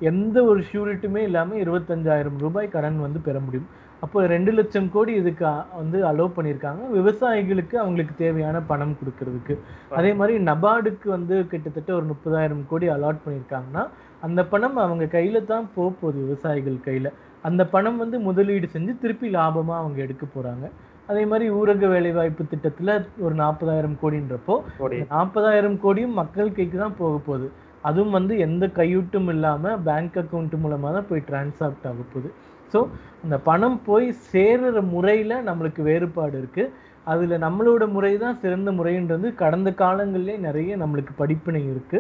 எந்த 0.02 0.38
ஒரு 0.50 0.62
ஷூரிட்டுமே 0.70 1.22
இல்லாமல் 1.28 1.62
இருபத்தஞ்சாயிரம் 1.64 2.38
ரூபாய் 2.44 2.74
கடன் 2.76 2.98
வந்து 3.06 3.20
பெற 3.28 3.38
முடியும். 3.46 3.70
அப்போ 4.06 4.20
ரெண்டு 4.34 4.52
லட்சம் 4.58 4.90
கோடி 4.94 5.14
இதுக்கு 5.22 5.46
வந்து 5.80 5.98
அலோவ் 6.10 6.36
பண்ணியிருக்காங்க. 6.38 6.84
விவசாயிகளுக்கு 6.98 7.76
அவங்களுக்கு 7.84 8.14
தேவையான 8.24 8.58
பணம் 8.70 8.96
கொடுக்கறதுக்கு. 9.00 9.56
அதே 10.00 10.12
மாதிரி 10.20 10.36
நபார்டுக்கு 10.50 11.08
வந்து 11.16 11.38
கிட்டத்தட்ட 11.54 11.92
ஒரு 12.00 12.06
முப்பதாயிரம் 12.12 12.64
கோடி 12.72 12.88
அலாட் 12.96 13.24
பண்ணியிருக்காங்கன்னா 13.26 13.84
அந்த 14.28 14.42
பணம் 14.54 14.78
அவங்க 14.86 15.06
கையில 15.18 15.42
தான் 15.52 15.68
போக 15.76 15.90
போகுது 16.02 16.20
விவசாயிகள் 16.26 16.80
கையில. 16.88 17.10
அந்த 17.50 17.62
பணம் 17.76 18.00
வந்து 18.04 18.18
முதலீடு 18.30 18.70
செஞ்சு 18.76 18.94
திருப்பி 19.04 19.28
லாபமா 19.40 19.76
அவங்க 19.82 20.00
எடுக்க 20.08 20.26
போறாங்க. 20.36 20.66
அதே 21.10 21.24
மாதிரி 21.30 21.46
ஊரக 21.60 21.88
வேலைவாய்ப்பு 21.94 22.44
திட்டத்துல 22.52 22.90
ஒரு 23.26 23.34
நாற்பதாயிரம் 23.42 23.96
கோடின்றப்போ 24.02 24.56
கோடி. 24.80 24.98
நாற்பதாயிரம் 25.14 25.78
கோடியும் 25.86 26.18
மக்கள் 26.22 26.56
கைக்கு 26.58 26.78
தான் 26.84 27.00
போக 27.00 27.16
போகுது. 27.28 27.48
அதுவும் 27.88 28.16
வந்து 28.18 28.34
எந்த 28.46 28.66
கையூட்டும் 28.80 29.30
இல்லாம 29.34 29.74
பேங்க் 29.88 30.18
அக்கவுண்ட் 30.22 30.56
மூலமா 30.64 30.90
தான் 30.98 31.08
போய் 31.10 31.28
டிரான்சாக்ட் 31.30 31.88
ஆக 31.92 32.02
போகுது. 32.14 32.30
ஸோ 32.74 32.80
அந்த 33.24 33.36
பணம் 33.50 33.80
போய் 33.88 34.08
சேர்ற 34.32 34.82
முறையில 34.94 35.42
நம்மளுக்கு 35.50 35.82
வேறுபாடு 35.90 36.36
இருக்கு. 36.42 36.64
அதுல 37.08 37.38
நம்மளோட 37.46 37.84
முறை 37.96 38.14
தான் 38.24 38.40
சிறந்த 38.42 38.70
முறைன்றது 38.80 39.28
கடந்த 39.44 39.70
காலங்களிலே 39.84 40.36
நிறைய 40.48 40.72
நம்மளுக்கு 40.84 41.14
படிப்பினை 41.22 41.64
இருக்கு. 41.74 42.00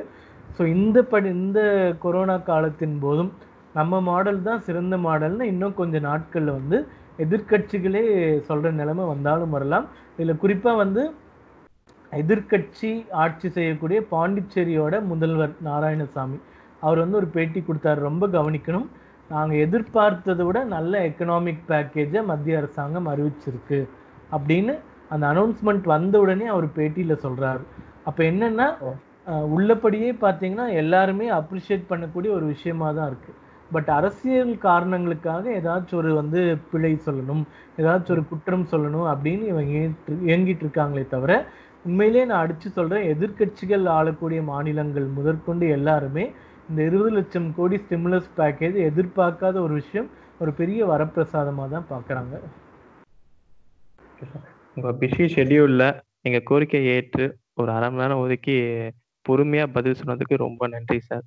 ஸோ 0.57 0.61
இந்த 0.75 0.99
படி 1.11 1.29
இந்த 1.39 1.59
கொரோனா 2.05 2.35
காலத்தின் 2.51 2.97
போதும் 3.05 3.31
நம்ம 3.77 3.99
மாடல் 4.09 4.45
தான் 4.47 4.63
சிறந்த 4.67 4.95
மாடல்னு 5.07 5.45
இன்னும் 5.53 5.77
கொஞ்ச 5.79 5.97
நாட்கள்ல 6.09 6.53
வந்து 6.59 6.77
எதிர்க்கட்சிகளே 7.23 8.03
சொல்ற 8.49 8.67
நிலைமை 8.81 9.05
வந்தாலும் 9.13 9.53
வரலாம். 9.55 9.87
இதுல 10.17 10.33
குறிப்பா 10.43 10.71
வந்து 10.83 11.03
எதிர்க்கட்சி 12.11 12.91
ஆட்சி 13.23 13.47
செய்யக்கூடிய 13.57 13.99
பாண்டிச்சேரியோட 14.13 14.95
முதல்வர் 15.09 15.53
நாராயணசாமி. 15.67 16.39
அவர் 16.85 17.01
வந்து 17.03 17.19
ஒரு 17.21 17.27
பேட்டி 17.35 17.61
கொடுத்தாரு. 17.67 17.99
ரொம்ப 18.09 18.23
கவனிக்கணும். 18.37 18.87
நாங்க 19.29 19.53
எதிர்பார்த்ததை 19.65 20.43
விட 20.47 20.59
நல்ல 20.75 20.93
எக்கனாமிக் 21.09 21.65
பேக்கேஜை 21.71 22.21
மத்திய 22.29 22.61
அரசாங்கம் 22.61 23.09
அறிவிச்சிருக்கு 23.11 23.79
அப்படின்னு 24.35 24.73
அந்த 25.13 25.23
அனௌன்ஸ்மெண்ட் 25.33 25.85
வந்த 25.93 26.15
உடனே 26.23 26.47
அவர் 26.53 26.67
பேட்டியில 26.77 27.13
சொல்றாரு. 27.25 27.63
அப்ப 28.09 28.19
என்னன்னா 28.31 28.67
உள்ளபடியே 29.55 30.09
பார்த்தீங்கன்னா 30.23 30.65
எல்லாருமே 30.81 31.25
அப்ரிஷியேட் 31.37 31.89
பண்ணக்கூடிய 31.89 32.29
ஒரு 32.37 32.45
விஷயமா 32.53 32.87
தான் 32.97 33.09
இருக்கு. 33.11 33.31
பட் 33.71 33.89
அரசியல் 33.91 34.53
காரணங்களுக்காக 34.63 35.49
ஏதாச்சும் 35.57 35.97
ஒரு 35.97 36.11
வந்து 36.15 36.39
பிழை 36.71 36.93
சொல்லணும் 37.05 37.43
ஏதாச்சும் 37.77 38.15
ஒரு 38.15 38.23
குற்றம் 38.27 38.69
சொல்லணும் 38.71 39.07
அப்படின்னு 39.11 39.45
இவங்க 39.45 39.73
இயங்கிட்டு- 40.25 40.63
இருக்காங்களே 40.63 41.03
தவிர 41.07 41.33
உண்மையிலேயே 41.85 42.25
நான் 42.25 42.43
அடிச்சு 42.43 42.69
சொல்றேன் 42.69 43.09
எதிர்க்கட்சிகள் 43.11 43.85
ஆளக்கூடிய 43.89 44.39
மாநிலங்கள் 44.43 45.07
முதற்கொண்டு 45.17 45.67
எல்லாருமே 45.69 46.25
இந்த 46.69 46.79
இருபது 46.83 47.11
லட்சம் 47.11 47.47
கோடி 47.53 47.77
ஸ்டிமுலஸ் 47.77 48.31
பேக்கேஜ் 48.37 48.77
எதிர்பார்க்காத 48.87 49.55
ஒரு 49.61 49.73
விஷயம் 49.73 50.09
ஒரு 50.39 50.51
பெரிய 50.53 50.81
வரப்பிரசாதமா 50.85 51.65
தான் 51.69 51.87
பாக்குறாங்க 51.89 52.35
உங்க 54.77 54.91
பிஸி 54.99 55.25
ஷெட்யூல்ல 55.33 55.83
எங்க 56.23 56.39
கோரிக்கை 56.45 56.81
ஏற்று 56.93 57.25
ஒரு 57.55 57.69
அரை 57.71 57.87
மணி 57.89 58.01
நேரம் 58.01 58.21
ஒதுக்கி 58.23 58.55
பொறுமையா 59.25 59.65
பதில் 59.73 59.99
சொன்னதுக்கு 59.99 60.35
ரொம்ப 60.43 60.67
நன்றி 60.67 60.99
சார் 61.01 61.25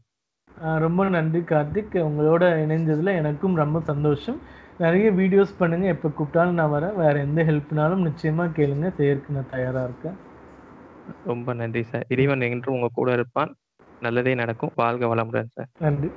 ரொம்ப 0.78 1.08
நன்றி 1.08 1.40
கார்த்திக். 1.42 1.94
உங்களோட 2.08 2.44
இணைஞ்சதுல 2.64 3.14
எனக்கும் 3.16 3.54
ரொம்ப 3.54 3.80
சந்தோஷம். 3.82 4.38
நிறைய 4.76 5.06
வீடியோஸ் 5.12 5.58
பண்ணுங்க. 5.58 5.86
எப்போ 5.88 6.08
கூப்பிட்டாலும் 6.10 6.58
நான் 6.60 6.74
வரேன். 6.74 6.94
வேற 6.94 7.14
எந்த 7.20 7.42
ஹெல்ப்னாலும் 7.44 8.06
நிச்சயமா 8.08 8.46
கேளுங்க. 8.58 8.88
செய்யறதுக்கு 8.98 9.36
நான் 9.38 9.52
தயாரா 9.56 9.82
இருக்கேன். 9.84 10.18
ரொம்ப 11.22 11.52
நன்றி 11.54 11.82
சார் 11.82 12.06
இறைவன் 12.08 12.44
என்றும் 12.48 12.74
உங்க 12.74 12.88
கூட 12.92 13.10
இருப்பான். 13.12 13.50
நல்லதே 14.02 14.34
நடக்கும். 14.34 14.74
வாழ்க 14.76 15.06
வளமுடன் 15.06 15.54
சார் 15.54 15.70
நன்றி. 15.78 16.10